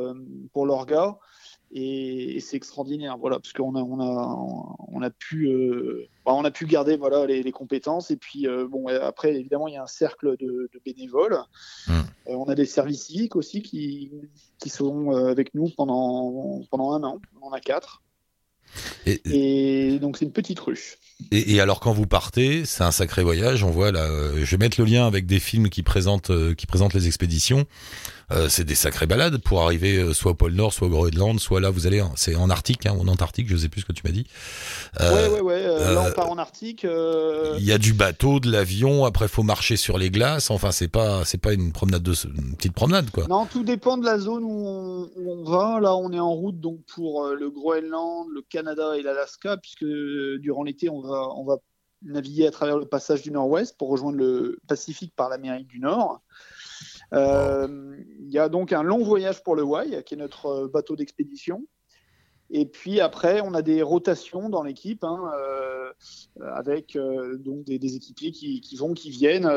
pour 0.52 0.66
l'orga. 0.66 1.18
Et, 1.72 2.40
c'est 2.40 2.56
extraordinaire 2.56 3.16
voilà 3.18 3.38
parce 3.38 3.52
qu'on 3.52 3.74
a 3.76 3.82
on 3.82 4.00
a 4.00 4.36
on 4.88 5.02
a 5.02 5.10
pu 5.10 5.48
bah, 6.24 6.32
on 6.34 6.44
a 6.44 6.50
pu 6.50 6.66
garder 6.66 6.96
voilà 6.96 7.26
les, 7.26 7.52
compétences. 7.52 8.10
Et 8.10 8.16
puis 8.16 8.46
bon 8.68 8.88
après 8.88 9.34
évidemment 9.34 9.68
il 9.68 9.74
y 9.74 9.76
a 9.76 9.82
un 9.82 9.86
cercle 9.86 10.36
de, 10.38 10.68
bénévoles. 10.84 11.38
Mmh. 11.86 11.92
on 12.26 12.44
a 12.44 12.54
des 12.54 12.66
services 12.66 13.06
civiques 13.06 13.36
aussi 13.36 13.62
qui 13.62 14.10
qui 14.58 14.68
sont 14.68 15.10
avec 15.10 15.54
nous 15.54 15.68
pendant 15.76 16.62
pendant 16.70 16.92
un 16.92 17.04
an. 17.04 17.18
On 17.40 17.48
en 17.48 17.52
a 17.52 17.60
quatre 17.60 18.02
et, 19.06 19.98
donc 20.00 20.16
c'est 20.16 20.24
une 20.24 20.32
petite 20.32 20.60
ruche. 20.60 20.98
Et, 21.30 21.60
alors 21.60 21.80
quand 21.80 21.92
vous 21.92 22.06
partez, 22.06 22.64
c'est 22.64 22.82
un 22.82 22.90
sacré 22.90 23.22
voyage. 23.22 23.62
On 23.64 23.70
voit 23.70 23.92
là, 23.92 24.04
euh, 24.04 24.40
je 24.42 24.50
vais 24.50 24.58
mettre 24.58 24.80
le 24.80 24.86
lien 24.86 25.06
avec 25.06 25.26
des 25.26 25.40
films 25.40 25.68
qui 25.68 25.82
présentent 25.82 26.30
euh, 26.30 26.54
qui 26.54 26.66
présentent 26.66 26.94
les 26.94 27.06
expéditions. 27.06 27.66
Euh, 28.32 28.48
c'est 28.48 28.62
des 28.62 28.76
sacrées 28.76 29.06
balades 29.06 29.38
pour 29.38 29.60
arriver 29.62 30.14
soit 30.14 30.32
au 30.32 30.34
pôle 30.34 30.52
Nord, 30.52 30.72
soit 30.72 30.86
au 30.86 30.90
Groenland, 30.90 31.40
soit 31.40 31.60
là 31.60 31.70
vous 31.70 31.88
allez, 31.88 32.00
c'est 32.14 32.36
en 32.36 32.48
Arctique 32.48 32.86
hein, 32.86 32.94
ou 32.96 33.02
en 33.02 33.08
Antarctique, 33.08 33.48
je 33.48 33.56
sais 33.56 33.68
plus 33.68 33.80
ce 33.80 33.86
que 33.86 33.92
tu 33.92 34.02
m'as 34.04 34.12
dit. 34.12 34.24
Euh, 35.00 35.28
ouais, 35.28 35.34
ouais, 35.34 35.40
ouais. 35.40 35.62
Euh, 35.64 35.94
là 35.94 36.04
on 36.08 36.12
part 36.12 36.30
en 36.30 36.38
Arctique. 36.38 36.86
Il 37.58 37.64
y 37.64 37.72
a 37.72 37.78
du 37.78 37.92
bateau, 37.92 38.38
de 38.38 38.50
l'avion. 38.50 39.04
Après 39.04 39.26
faut 39.26 39.42
marcher 39.42 39.76
sur 39.76 39.98
les 39.98 40.10
glaces. 40.10 40.50
Enfin 40.50 40.70
c'est 40.70 40.88
pas 40.88 41.24
c'est 41.24 41.38
pas 41.38 41.52
une 41.52 41.72
promenade 41.72 42.02
de 42.02 42.14
une 42.24 42.54
petite 42.54 42.72
promenade 42.72 43.10
quoi. 43.10 43.26
Non, 43.28 43.46
tout 43.46 43.64
dépend 43.64 43.98
de 43.98 44.04
la 44.04 44.18
zone 44.18 44.44
où 44.44 44.66
on, 44.66 45.10
où 45.16 45.32
on 45.32 45.50
va. 45.50 45.80
Là 45.80 45.96
on 45.96 46.12
est 46.12 46.20
en 46.20 46.32
route 46.32 46.60
donc 46.60 46.78
pour 46.94 47.26
le 47.26 47.50
Groenland, 47.50 48.26
le 48.32 48.42
Canada 48.48 48.89
et 48.96 49.02
l'Alaska 49.02 49.56
puisque 49.56 49.84
durant 49.84 50.62
l'été 50.62 50.88
on 50.88 51.00
va 51.00 51.28
on 51.36 51.44
va 51.44 51.58
naviguer 52.02 52.46
à 52.46 52.50
travers 52.50 52.78
le 52.78 52.86
passage 52.86 53.22
du 53.22 53.30
Nord-Ouest 53.30 53.76
pour 53.76 53.88
rejoindre 53.88 54.16
le 54.16 54.58
Pacifique 54.66 55.14
par 55.14 55.28
l'Amérique 55.28 55.68
du 55.68 55.80
Nord. 55.80 56.22
Euh, 57.12 57.96
il 58.20 58.30
y 58.30 58.38
a 58.38 58.48
donc 58.48 58.72
un 58.72 58.82
long 58.82 59.02
voyage 59.02 59.42
pour 59.42 59.56
le 59.56 59.64
Y, 59.64 60.04
qui 60.04 60.14
est 60.14 60.16
notre 60.16 60.46
euh, 60.46 60.68
bateau 60.68 60.96
d'expédition. 60.96 61.66
Et 62.52 62.66
puis 62.66 63.00
après, 63.00 63.40
on 63.40 63.54
a 63.54 63.62
des 63.62 63.82
rotations 63.82 64.48
dans 64.48 64.62
l'équipe, 64.62 65.04
hein, 65.04 65.30
euh, 65.38 65.92
avec 66.54 66.98
donc 67.38 67.64
des, 67.64 67.96
équipiers 67.96 68.32
qui, 68.32 68.76
vont, 68.76 68.92
qui 68.92 69.10
viennent, 69.10 69.48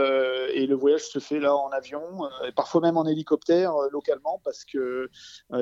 et 0.53 0.67
le 0.67 0.75
voyage 0.75 1.03
se 1.03 1.19
fait 1.19 1.39
là 1.39 1.55
en 1.55 1.69
avion, 1.69 2.01
et 2.47 2.51
parfois 2.51 2.81
même 2.81 2.97
en 2.97 3.05
hélicoptère 3.05 3.73
localement, 3.91 4.41
parce 4.43 4.63
que 4.63 5.09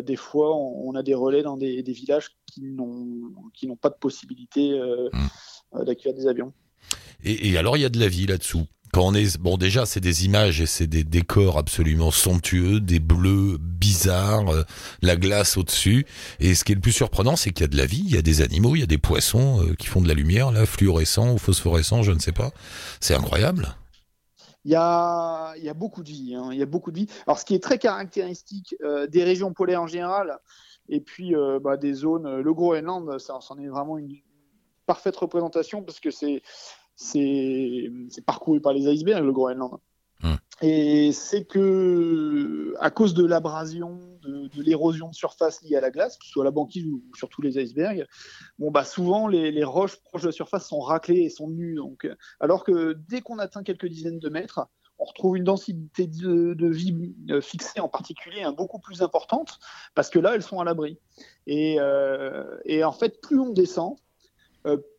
des 0.01 0.15
fois, 0.15 0.55
on, 0.55 0.93
a 0.95 1.03
des 1.03 1.13
relais 1.13 1.43
dans 1.43 1.55
des, 1.55 1.81
villages 1.83 2.31
qui 2.51 2.61
n'ont 2.61 3.75
pas 3.79 3.89
de 3.89 3.97
possibilité 3.99 4.77
mmh. 5.13 5.83
d'accueillir 5.85 6.17
des 6.17 6.27
avions. 6.27 6.53
et, 7.23 7.57
alors, 7.57 7.77
il 7.77 7.81
y 7.81 7.85
a 7.85 7.89
de 7.89 7.99
la 7.99 8.07
vie 8.07 8.27
là-dessous 8.27 8.65
quand 8.91 9.07
on 9.07 9.13
est 9.13 9.37
bon 9.37 9.57
déjà 9.57 9.85
c'est 9.85 9.99
des 9.99 10.25
images 10.25 10.59
et 10.61 10.65
c'est 10.65 10.87
des 10.87 11.03
décors 11.03 11.57
absolument 11.57 12.11
somptueux 12.11 12.79
des 12.81 12.99
bleus 12.99 13.57
bizarres 13.91 14.47
euh, 14.53 14.63
la 15.01 15.17
glace 15.17 15.57
au-dessus 15.57 16.05
et 16.39 16.55
ce 16.55 16.63
qui 16.63 16.71
est 16.71 16.75
le 16.75 16.81
plus 16.81 16.93
surprenant 16.93 17.35
c'est 17.35 17.51
qu'il 17.51 17.61
y 17.61 17.65
a 17.65 17.67
de 17.67 17.75
la 17.75 17.85
vie 17.85 18.03
il 18.05 18.15
y 18.15 18.17
a 18.17 18.21
des 18.21 18.41
animaux 18.41 18.75
il 18.75 18.79
y 18.79 18.83
a 18.83 18.87
des 18.87 18.97
poissons 18.97 19.61
euh, 19.61 19.73
qui 19.75 19.87
font 19.87 20.01
de 20.01 20.07
la 20.07 20.13
lumière 20.13 20.51
là 20.51 20.65
fluorescent 20.65 21.33
ou 21.33 21.37
phosphorescent 21.37 22.03
je 22.03 22.13
ne 22.13 22.19
sais 22.19 22.31
pas 22.31 22.51
c'est 23.01 23.15
incroyable 23.15 23.75
il 24.63 24.71
y, 24.71 24.75
a, 24.75 25.53
il 25.57 25.63
y 25.63 25.69
a 25.69 25.73
beaucoup 25.73 26.03
de 26.03 26.09
vie 26.09 26.35
hein. 26.35 26.49
il 26.53 26.59
y 26.59 26.61
a 26.61 26.65
beaucoup 26.65 26.91
de 26.91 26.99
vie 26.99 27.07
alors 27.27 27.37
ce 27.37 27.43
qui 27.43 27.53
est 27.53 27.63
très 27.63 27.79
caractéristique 27.79 28.75
euh, 28.81 29.07
des 29.07 29.25
régions 29.25 29.51
polaires 29.51 29.81
en 29.81 29.87
général 29.87 30.39
et 30.87 31.01
puis 31.01 31.33
bah, 31.63 31.77
des 31.77 31.93
zones 31.93 32.39
le 32.41 32.53
Groenland 32.53 33.17
ça 33.19 33.39
en 33.49 33.59
est 33.59 33.67
vraiment 33.67 33.97
une 33.97 34.13
parfaite 34.85 35.15
représentation 35.15 35.83
parce 35.83 35.99
que 35.99 36.09
c'est 36.11 36.41
parcouru 38.25 38.59
par 38.59 38.73
les 38.73 38.91
icebergs, 38.91 39.23
le 39.23 39.31
Groenland. 39.31 39.79
Hum. 40.23 40.37
Et 40.61 41.11
c'est 41.11 41.45
que, 41.45 42.75
à 42.79 42.91
cause 42.91 43.15
de 43.15 43.25
l'abrasion, 43.25 43.99
de, 44.21 44.49
l'érosion 44.61 45.09
de 45.09 45.15
surface 45.15 45.63
liée 45.63 45.75
à 45.75 45.81
la 45.81 45.89
glace, 45.89 46.17
que 46.17 46.25
ce 46.25 46.31
soit 46.31 46.43
la 46.43 46.51
banquise 46.51 46.85
ou, 46.85 47.01
surtout 47.15 47.41
les 47.41 47.57
icebergs, 47.57 48.05
bon, 48.59 48.69
bah, 48.69 48.85
souvent 48.85 49.27
les, 49.27 49.63
roches 49.63 49.97
proches 50.03 50.21
de 50.21 50.27
la 50.27 50.31
surface 50.31 50.67
sont 50.67 50.79
raclées 50.79 51.21
et 51.21 51.29
sont 51.29 51.49
nues. 51.49 51.75
Donc, 51.75 52.07
alors 52.39 52.63
que 52.63 52.93
dès 53.09 53.21
qu'on 53.21 53.39
atteint 53.39 53.63
quelques 53.63 53.87
dizaines 53.87 54.19
de 54.19 54.29
mètres, 54.29 54.67
on 55.01 55.05
retrouve 55.05 55.35
une 55.35 55.43
densité 55.43 56.05
de, 56.05 56.67
vie 56.67 57.15
euh, 57.31 57.41
fixée 57.41 57.79
en 57.79 57.89
particulier 57.89 58.43
hein, 58.43 58.51
beaucoup 58.51 58.79
plus 58.79 59.01
importante, 59.01 59.59
parce 59.95 60.11
que 60.11 60.19
là, 60.19 60.35
elles 60.35 60.43
sont 60.43 60.59
à 60.59 60.63
l'abri. 60.63 60.99
Et, 61.47 61.77
euh, 61.79 62.59
en 62.83 62.91
fait, 62.91 63.19
plus 63.19 63.39
on 63.39 63.49
descend, 63.49 63.95
euh, 63.95 63.97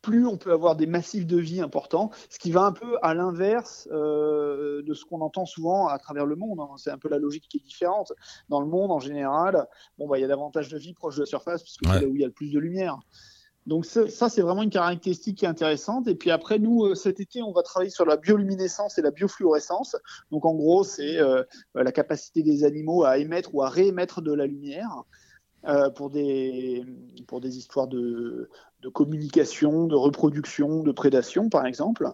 plus 0.01 0.27
on 0.27 0.37
peut 0.37 0.51
avoir 0.51 0.75
des 0.75 0.85
massifs 0.85 1.25
de 1.25 1.37
vie 1.37 1.61
importants, 1.61 2.11
ce 2.29 2.37
qui 2.37 2.51
va 2.51 2.63
un 2.63 2.71
peu 2.71 2.97
à 3.01 3.13
l'inverse 3.13 3.87
euh, 3.91 4.81
de 4.83 4.93
ce 4.93 5.05
qu'on 5.05 5.21
entend 5.21 5.45
souvent 5.45 5.87
à 5.87 5.97
travers 5.97 6.25
le 6.25 6.35
monde. 6.35 6.59
Hein. 6.59 6.69
C'est 6.77 6.91
un 6.91 6.97
peu 6.97 7.09
la 7.09 7.17
logique 7.17 7.47
qui 7.47 7.57
est 7.57 7.63
différente. 7.63 8.11
Dans 8.49 8.59
le 8.59 8.67
monde, 8.67 8.91
en 8.91 8.99
général, 8.99 9.65
bon, 9.97 10.07
bah, 10.07 10.17
il 10.17 10.21
y 10.21 10.25
a 10.25 10.27
davantage 10.27 10.69
de 10.69 10.77
vie 10.77 10.93
proche 10.93 11.15
de 11.15 11.21
la 11.21 11.25
surface, 11.25 11.63
puisque 11.63 11.85
c'est 11.85 12.01
là 12.01 12.07
où 12.07 12.15
il 12.15 12.21
y 12.21 12.23
a 12.23 12.27
le 12.27 12.33
plus 12.33 12.51
de 12.51 12.59
lumière. 12.59 12.99
Donc 13.65 13.85
ça, 13.85 14.27
c'est 14.27 14.41
vraiment 14.41 14.63
une 14.63 14.69
caractéristique 14.69 15.37
qui 15.37 15.45
est 15.45 15.47
intéressante. 15.47 16.09
Et 16.09 16.15
puis 16.15 16.31
après, 16.31 16.59
nous, 16.59 16.83
euh, 16.83 16.95
cet 16.95 17.21
été, 17.21 17.41
on 17.41 17.53
va 17.53 17.63
travailler 17.63 17.91
sur 17.91 18.05
la 18.05 18.17
bioluminescence 18.17 18.97
et 18.97 19.01
la 19.01 19.11
biofluorescence. 19.11 19.95
Donc 20.31 20.43
en 20.43 20.53
gros, 20.53 20.83
c'est 20.83 21.17
la 21.73 21.91
capacité 21.93 22.43
des 22.43 22.65
animaux 22.65 23.05
à 23.05 23.17
émettre 23.17 23.55
ou 23.55 23.63
à 23.63 23.69
réémettre 23.69 24.21
de 24.21 24.33
la 24.33 24.45
lumière. 24.45 25.05
Euh, 25.65 25.89
pour, 25.89 26.09
des, 26.09 26.83
pour 27.25 27.39
des 27.39 27.57
histoires 27.57 27.87
de, 27.87 28.49
de, 28.81 28.89
communication, 28.89 29.87
de 29.87 29.95
reproduction, 29.95 30.83
de 30.83 30.91
prédation, 30.91 31.47
par 31.47 31.65
exemple. 31.65 32.09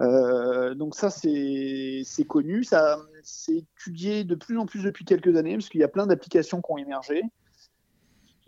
Euh, 0.00 0.74
donc 0.74 0.94
ça, 0.94 1.10
c'est 1.10 2.24
connu. 2.26 2.64
Ça, 2.64 2.98
c'est 3.22 3.66
étudié 3.78 4.24
de 4.24 4.34
plus 4.34 4.56
en 4.56 4.64
plus 4.64 4.82
depuis 4.82 5.04
quelques 5.04 5.36
années 5.36 5.56
parce 5.56 5.68
qu'il 5.68 5.82
y 5.82 5.84
a 5.84 5.88
plein 5.88 6.06
d'applications 6.06 6.62
qui 6.62 6.72
ont 6.72 6.78
émergé. 6.78 7.22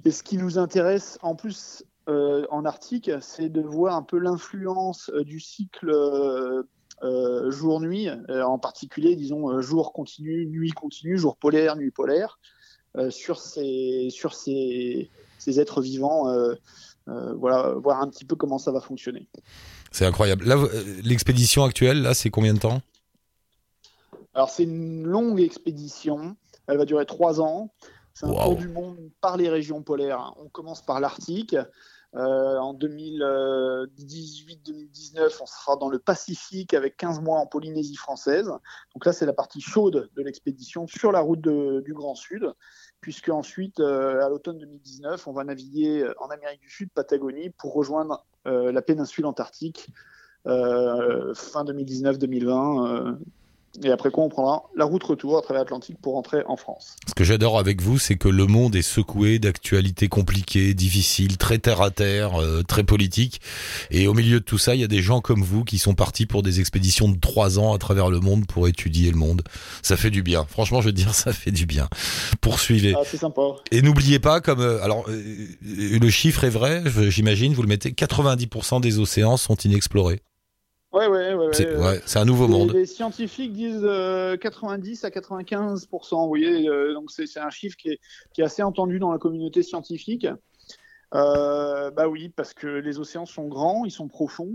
Et 0.06 0.11
ce 0.11 0.22
qui 0.22 0.38
nous 0.38 0.58
intéresse 0.58 1.18
en 1.20 1.34
plus 1.34 1.84
euh, 2.08 2.46
en 2.50 2.64
Arctique, 2.64 3.11
c'est 3.20 3.50
de 3.50 3.61
voir 3.61 3.96
un 3.96 4.02
peu 4.02 4.16
l'influence 4.16 5.11
du 5.26 5.40
cycle 5.40 5.92
jour-nuit, 7.48 8.08
en 8.30 8.58
particulier, 8.58 9.14
disons, 9.14 9.61
jour 9.61 9.92
continu, 9.92 10.46
nuit 10.46 10.70
continue, 10.70 11.18
jour 11.18 11.37
polaire, 11.37 11.76
nuit 11.76 11.90
polaire, 11.90 12.38
sur 13.11 13.40
ces, 13.40 14.09
sur 14.11 14.35
ces, 14.35 15.11
ces 15.38 15.61
êtres 15.61 15.81
vivants. 15.81 16.29
euh, 16.29 16.55
euh, 17.09 17.33
voilà, 17.35 17.72
voir 17.74 18.03
un 18.03 18.09
petit 18.09 18.27
peu 18.27 18.37
comment 18.37 18.59
ça 18.59 18.70
va 18.70 18.81
fonctionner. 18.83 19.29
C'est 19.92 20.05
incroyable. 20.05 20.44
Euh, 20.51 21.01
l'expédition 21.03 21.64
actuelle, 21.64 22.03
là, 22.03 22.12
c'est 22.12 22.29
combien 22.29 22.53
de 22.53 22.59
temps? 22.59 22.83
Alors 24.35 24.51
c'est 24.51 24.64
une 24.64 25.05
longue 25.05 25.40
expédition, 25.40 26.37
elle 26.66 26.77
va 26.77 26.85
durer 26.85 27.07
trois 27.07 27.40
ans. 27.40 27.70
C'est 28.14 28.27
un 28.27 28.31
Wow. 28.31 28.42
tour 28.44 28.57
du 28.57 28.68
monde 28.68 28.98
par 29.20 29.37
les 29.37 29.48
régions 29.48 29.83
polaires. 29.83 30.35
On 30.37 30.48
commence 30.48 30.85
par 30.85 31.01
l'Arctique. 31.01 31.57
Euh, 32.14 32.57
en 32.59 32.75
2018-2019, 32.75 35.38
on 35.40 35.47
sera 35.47 35.77
dans 35.77 35.90
le 35.90 35.99
Pacifique 35.99 36.73
avec 36.73 36.97
15 36.97 37.21
mois 37.21 37.38
en 37.38 37.47
Polynésie 37.47 37.97
française. 37.97 38.51
Donc 38.94 39.05
là, 39.05 39.12
c'est 39.12 39.27
la 39.27 39.35
partie 39.35 39.61
chaude 39.61 40.09
de 40.16 40.23
l'expédition 40.23 40.87
sur 40.87 41.12
la 41.12 41.21
route 41.21 41.40
du 41.40 41.92
Grand 41.92 42.14
Sud, 42.14 42.51
puisque 43.01 43.29
ensuite, 43.29 43.81
euh, 43.81 44.25
à 44.25 44.29
l'automne 44.29 44.59
2019, 44.59 45.27
on 45.27 45.33
va 45.33 45.42
naviguer 45.44 46.09
en 46.18 46.29
Amérique 46.29 46.61
du 46.61 46.71
Sud, 46.71 46.90
Patagonie, 46.94 47.51
pour 47.51 47.75
rejoindre 47.75 48.25
euh, 48.47 48.73
la 48.73 48.83
péninsule 48.83 49.27
antarctique 49.27 49.90
euh, 50.47 51.35
fin 51.35 51.64
2019-2020. 51.64 53.18
Euh, 53.76 53.88
et 53.88 53.90
après 53.90 54.11
quoi, 54.11 54.24
on 54.24 54.28
prendra 54.28 54.64
la 54.76 54.85
route 54.85 55.02
retour 55.02 55.38
à 55.38 55.42
travers 55.42 55.62
l'Atlantique 55.62 55.98
pour 56.00 56.14
rentrer 56.14 56.42
en 56.46 56.57
France. 56.57 56.96
Ce 57.07 57.14
que 57.14 57.24
j'adore 57.24 57.59
avec 57.59 57.81
vous, 57.81 57.98
c'est 57.98 58.16
que 58.16 58.28
le 58.28 58.46
monde 58.46 58.76
est 58.76 58.83
secoué 58.83 59.38
d'actualités 59.38 60.09
compliquées, 60.09 60.74
difficiles, 60.74 61.37
très 61.37 61.59
terre 61.59 61.83
à 61.83 61.90
terre, 61.90 62.40
euh, 62.40 62.62
très 62.62 62.85
politiques. 62.85 63.40
Et 63.90 64.07
au 64.07 64.14
milieu 64.14 64.40
de 64.40 64.44
tout 64.44 64.59
ça, 64.59 64.74
il 64.74 64.81
y 64.81 64.85
a 64.85 64.88
des 64.88 65.02
gens 65.02 65.20
comme 65.20 65.42
vous 65.42 65.64
qui 65.64 65.78
sont 65.78 65.94
partis 65.94 66.26
pour 66.26 66.42
des 66.42 66.61
expéditions 66.61 67.09
de 67.09 67.18
trois 67.18 67.59
ans 67.59 67.74
à 67.74 67.78
travers 67.78 68.11
le 68.11 68.20
monde 68.20 68.46
pour 68.46 68.68
étudier 68.68 69.11
le 69.11 69.16
monde. 69.16 69.42
Ça 69.83 69.96
fait 69.96 70.11
du 70.11 70.22
bien. 70.22 70.46
Franchement, 70.48 70.81
je 70.81 70.87
veux 70.87 70.92
dire, 70.92 71.14
ça 71.14 71.33
fait 71.33 71.52
du 71.52 71.66
bien. 71.66 71.88
Poursuivez. 72.40 72.94
Ah, 72.96 73.02
c'est 73.04 73.18
sympa. 73.18 73.42
Et 73.70 73.83
n'oubliez 73.83 74.18
pas, 74.18 74.40
comme 74.40 74.61
euh, 74.61 74.83
alors 74.83 75.04
euh, 75.09 75.48
le 75.62 76.11
chiffre 76.11 76.44
est 76.44 76.50
vrai, 76.50 76.83
j'imagine, 77.09 77.54
vous 77.54 77.62
le 77.62 77.68
mettez, 77.68 77.90
90% 77.90 78.81
des 78.81 78.98
océans 78.98 79.37
sont 79.37 79.57
inexplorés. 79.57 80.20
Ouais, 80.92 81.07
ouais, 81.07 81.35
ouais. 81.35 81.48
C'est 81.53 81.66
euh, 81.66 81.83
ouais, 81.83 82.01
un 82.14 82.24
nouveau 82.24 82.46
les, 82.46 82.53
monde. 82.53 82.72
les 82.72 82.87
scientifiques 82.87 83.53
disent 83.53 83.85
euh, 83.85 84.37
90 84.37 85.05
à 85.05 85.11
95 85.11 85.88
Vous 85.90 86.29
voyez, 86.29 86.68
euh, 86.68 86.94
donc 86.94 87.11
c'est 87.11 87.38
un 87.38 87.51
chiffre 87.51 87.77
qui 87.77 87.90
est, 87.90 88.01
qui 88.33 88.40
est 88.40 88.44
assez 88.44 88.62
entendu 88.62 88.98
dans 88.98 89.12
la 89.12 89.18
communauté 89.18 89.62
scientifique. 89.62 90.27
Euh, 91.14 91.90
bah 91.90 92.09
oui, 92.09 92.31
parce 92.31 92.55
que 92.55 92.66
les 92.66 92.98
océans 92.98 93.27
sont 93.27 93.48
grands, 93.48 93.85
ils 93.85 93.90
sont 93.90 94.09
profonds 94.09 94.55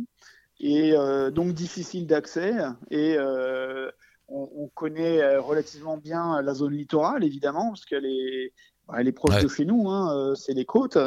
et 0.60 0.94
euh, 0.94 1.30
donc 1.30 1.54
difficiles 1.54 2.08
d'accès. 2.08 2.54
Et 2.90 3.16
euh, 3.18 3.92
on, 4.28 4.50
on 4.56 4.68
connaît 4.70 5.22
euh, 5.22 5.42
relativement 5.42 5.98
bien 5.98 6.42
la 6.42 6.54
zone 6.54 6.74
littorale, 6.74 7.24
évidemment, 7.24 7.70
parce 7.70 7.86
qu'elle 7.86 8.06
est, 8.06 8.54
elle 8.98 9.08
est 9.08 9.12
proche 9.14 9.36
Ouais. 9.36 9.44
de 9.44 9.48
chez 9.48 9.66
nous. 9.66 9.90
Hein, 9.90 10.16
euh, 10.16 10.36
c'est 10.36 10.54
les 10.54 10.66
côtes. 10.66 10.98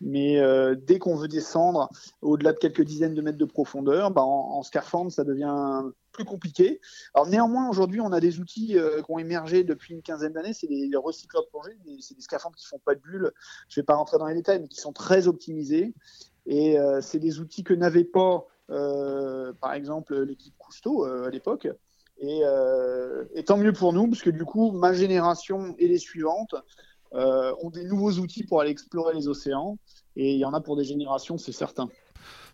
Mais 0.00 0.38
euh, 0.40 0.74
dès 0.76 0.98
qu'on 0.98 1.16
veut 1.16 1.28
descendre 1.28 1.90
au-delà 2.22 2.52
de 2.52 2.58
quelques 2.58 2.82
dizaines 2.82 3.14
de 3.14 3.22
mètres 3.22 3.38
de 3.38 3.44
profondeur, 3.44 4.10
bah, 4.10 4.22
en, 4.22 4.58
en 4.58 4.62
scaphandre, 4.62 5.10
ça 5.10 5.24
devient 5.24 5.82
plus 6.12 6.24
compliqué. 6.24 6.80
Alors 7.14 7.26
néanmoins, 7.28 7.68
aujourd'hui, 7.68 8.00
on 8.00 8.12
a 8.12 8.20
des 8.20 8.40
outils 8.40 8.78
euh, 8.78 9.02
qui 9.02 9.10
ont 9.10 9.18
émergé 9.18 9.64
depuis 9.64 9.94
une 9.94 10.02
quinzaine 10.02 10.32
d'années. 10.32 10.52
C'est 10.52 10.66
des, 10.68 10.88
des 10.88 10.96
recycleurs 10.96 11.42
de 11.44 11.48
plongée, 11.48 11.76
c'est 12.00 12.14
des 12.14 12.22
scaphandres 12.22 12.56
qui 12.56 12.66
font 12.66 12.80
pas 12.84 12.94
de 12.94 13.00
bulles. 13.00 13.30
Je 13.68 13.80
vais 13.80 13.84
pas 13.84 13.94
rentrer 13.94 14.18
dans 14.18 14.26
les 14.26 14.34
détails, 14.34 14.60
mais 14.60 14.68
qui 14.68 14.80
sont 14.80 14.92
très 14.92 15.26
optimisés. 15.28 15.94
Et 16.46 16.78
euh, 16.78 17.00
c'est 17.00 17.18
des 17.18 17.40
outils 17.40 17.62
que 17.62 17.74
n'avait 17.74 18.04
pas, 18.04 18.46
euh, 18.70 19.52
par 19.60 19.74
exemple, 19.74 20.18
l'équipe 20.22 20.54
Cousteau 20.58 21.04
euh, 21.04 21.26
à 21.26 21.30
l'époque. 21.30 21.68
Et, 22.20 22.40
euh, 22.42 23.24
et 23.34 23.44
tant 23.44 23.56
mieux 23.58 23.72
pour 23.72 23.92
nous, 23.92 24.08
parce 24.08 24.22
que 24.22 24.30
du 24.30 24.44
coup, 24.44 24.72
ma 24.72 24.92
génération 24.92 25.76
et 25.78 25.86
les 25.86 25.98
suivantes 25.98 26.54
euh, 27.14 27.52
ont 27.62 27.70
des 27.70 27.84
nouveaux 27.84 28.12
outils 28.12 28.44
pour 28.44 28.60
aller 28.60 28.70
explorer 28.70 29.14
les 29.14 29.28
océans. 29.28 29.78
Et 30.16 30.32
il 30.32 30.38
y 30.38 30.44
en 30.44 30.52
a 30.52 30.60
pour 30.60 30.76
des 30.76 30.84
générations, 30.84 31.38
c'est 31.38 31.52
certain. 31.52 31.88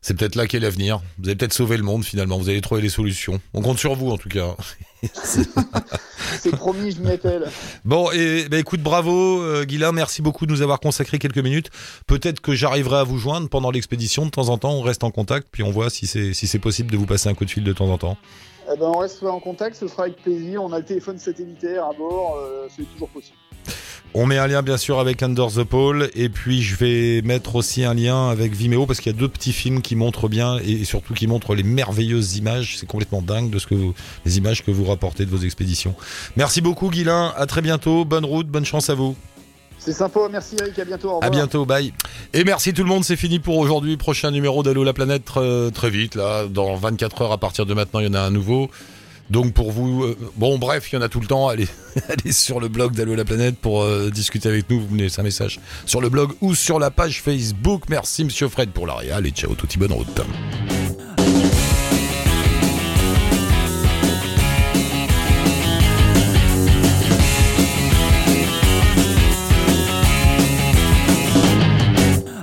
C'est 0.02 0.14
peut-être 0.18 0.34
là 0.34 0.46
qu'est 0.46 0.60
l'avenir. 0.60 1.00
Vous 1.18 1.28
allez 1.28 1.34
peut-être 1.34 1.54
sauver 1.54 1.78
le 1.78 1.82
monde 1.82 2.04
finalement. 2.04 2.36
Vous 2.36 2.50
allez 2.50 2.60
trouver 2.60 2.82
les 2.82 2.90
solutions. 2.90 3.40
On 3.54 3.62
compte 3.62 3.78
sur 3.78 3.94
vous 3.94 4.10
en 4.10 4.18
tout 4.18 4.28
cas. 4.28 4.54
C'est 6.40 6.50
promis, 6.50 6.90
je 6.90 7.00
m'y 7.00 7.10
attelle. 7.10 7.50
Bon, 7.86 8.10
et 8.10 8.46
bah, 8.50 8.58
écoute, 8.58 8.82
bravo 8.82 9.40
euh, 9.40 9.64
Guilain, 9.64 9.92
merci 9.92 10.20
beaucoup 10.20 10.44
de 10.44 10.52
nous 10.52 10.60
avoir 10.60 10.78
consacré 10.78 11.18
quelques 11.18 11.38
minutes. 11.38 11.70
Peut-être 12.06 12.40
que 12.40 12.54
j'arriverai 12.54 12.98
à 12.98 13.04
vous 13.04 13.16
joindre 13.16 13.48
pendant 13.48 13.70
l'expédition 13.70 14.26
de 14.26 14.30
temps 14.30 14.50
en 14.50 14.58
temps. 14.58 14.72
On 14.72 14.82
reste 14.82 15.04
en 15.04 15.10
contact, 15.10 15.48
puis 15.50 15.62
on 15.62 15.70
voit 15.70 15.88
si 15.88 16.06
c'est 16.06 16.34
si 16.34 16.46
c'est 16.46 16.58
possible 16.58 16.90
de 16.90 16.98
vous 16.98 17.06
passer 17.06 17.30
un 17.30 17.34
coup 17.34 17.46
de 17.46 17.50
fil 17.50 17.64
de 17.64 17.72
temps 17.72 17.88
en 17.88 17.96
temps. 17.96 18.18
Eh 18.70 18.78
ben, 18.78 18.86
on 18.86 18.98
reste 18.98 19.22
en 19.22 19.40
contact, 19.40 19.76
ce 19.76 19.88
sera 19.88 20.04
avec 20.04 20.16
plaisir. 20.16 20.62
On 20.62 20.72
a 20.72 20.78
le 20.78 20.84
téléphone 20.84 21.18
satellitaire 21.18 21.84
à 21.84 21.92
bord, 21.92 22.36
euh, 22.36 22.66
c'est 22.74 22.84
toujours 22.92 23.08
possible. 23.08 23.38
On 24.16 24.26
met 24.26 24.38
un 24.38 24.46
lien 24.46 24.62
bien 24.62 24.76
sûr 24.76 25.00
avec 25.00 25.24
Under 25.24 25.48
the 25.48 25.64
Pole 25.64 26.08
et 26.14 26.28
puis 26.28 26.62
je 26.62 26.76
vais 26.76 27.20
mettre 27.22 27.56
aussi 27.56 27.82
un 27.82 27.94
lien 27.94 28.28
avec 28.28 28.54
Vimeo 28.54 28.86
parce 28.86 29.00
qu'il 29.00 29.10
y 29.10 29.14
a 29.14 29.18
deux 29.18 29.28
petits 29.28 29.52
films 29.52 29.82
qui 29.82 29.96
montrent 29.96 30.28
bien 30.28 30.58
et 30.58 30.84
surtout 30.84 31.14
qui 31.14 31.26
montrent 31.26 31.56
les 31.56 31.64
merveilleuses 31.64 32.36
images. 32.36 32.76
C'est 32.78 32.86
complètement 32.86 33.22
dingue 33.22 33.50
de 33.50 33.58
ce 33.58 33.66
que 33.66 33.74
vous, 33.74 33.92
les 34.24 34.38
images 34.38 34.64
que 34.64 34.70
vous 34.70 34.84
rapportez 34.84 35.26
de 35.26 35.30
vos 35.30 35.44
expéditions. 35.44 35.96
Merci 36.36 36.60
beaucoup 36.60 36.90
Guilain, 36.90 37.34
à 37.36 37.46
très 37.46 37.60
bientôt, 37.60 38.04
bonne 38.04 38.24
route, 38.24 38.46
bonne 38.46 38.64
chance 38.64 38.88
à 38.88 38.94
vous. 38.94 39.16
C'est 39.80 39.92
sympa, 39.92 40.20
merci 40.30 40.54
Eric, 40.60 40.78
à 40.78 40.84
bientôt. 40.84 41.08
Au 41.08 41.14
revoir. 41.16 41.26
À 41.26 41.30
bientôt, 41.30 41.66
bye. 41.66 41.92
Et 42.34 42.44
merci 42.44 42.72
tout 42.72 42.84
le 42.84 42.88
monde, 42.88 43.02
c'est 43.02 43.16
fini 43.16 43.40
pour 43.40 43.58
aujourd'hui. 43.58 43.96
Prochain 43.96 44.30
numéro 44.30 44.62
d'Allo 44.62 44.84
la 44.84 44.92
planète 44.92 45.24
euh, 45.38 45.70
très 45.70 45.90
vite 45.90 46.14
là, 46.14 46.46
dans 46.46 46.76
24 46.76 47.22
heures 47.22 47.32
à 47.32 47.38
partir 47.38 47.66
de 47.66 47.74
maintenant, 47.74 47.98
il 47.98 48.06
y 48.06 48.10
en 48.10 48.14
a 48.14 48.20
un 48.20 48.30
nouveau. 48.30 48.70
Donc 49.30 49.52
pour 49.52 49.72
vous, 49.72 50.04
euh, 50.04 50.16
bon 50.36 50.58
bref, 50.58 50.92
il 50.92 50.96
y 50.96 50.98
en 50.98 51.02
a 51.02 51.08
tout 51.08 51.20
le 51.20 51.26
temps. 51.26 51.48
Allez, 51.48 51.68
allez 52.08 52.32
sur 52.32 52.60
le 52.60 52.68
blog 52.68 52.92
d'Allo 52.92 53.14
la 53.14 53.24
planète 53.24 53.56
pour 53.56 53.82
euh, 53.82 54.10
discuter 54.10 54.48
avec 54.48 54.68
nous. 54.70 54.80
Vous 54.80 54.96
laisser 54.96 55.20
un 55.20 55.24
message 55.24 55.60
sur 55.86 56.00
le 56.00 56.08
blog 56.08 56.32
ou 56.40 56.54
sur 56.54 56.78
la 56.78 56.90
page 56.90 57.22
Facebook. 57.22 57.84
Merci 57.88 58.24
Monsieur 58.24 58.48
Fred 58.48 58.70
pour 58.70 58.86
la 58.86 58.94
réal 58.94 59.26
et 59.26 59.30
ciao, 59.30 59.54
touti 59.54 59.78
bonne 59.78 59.92
route. 59.92 60.20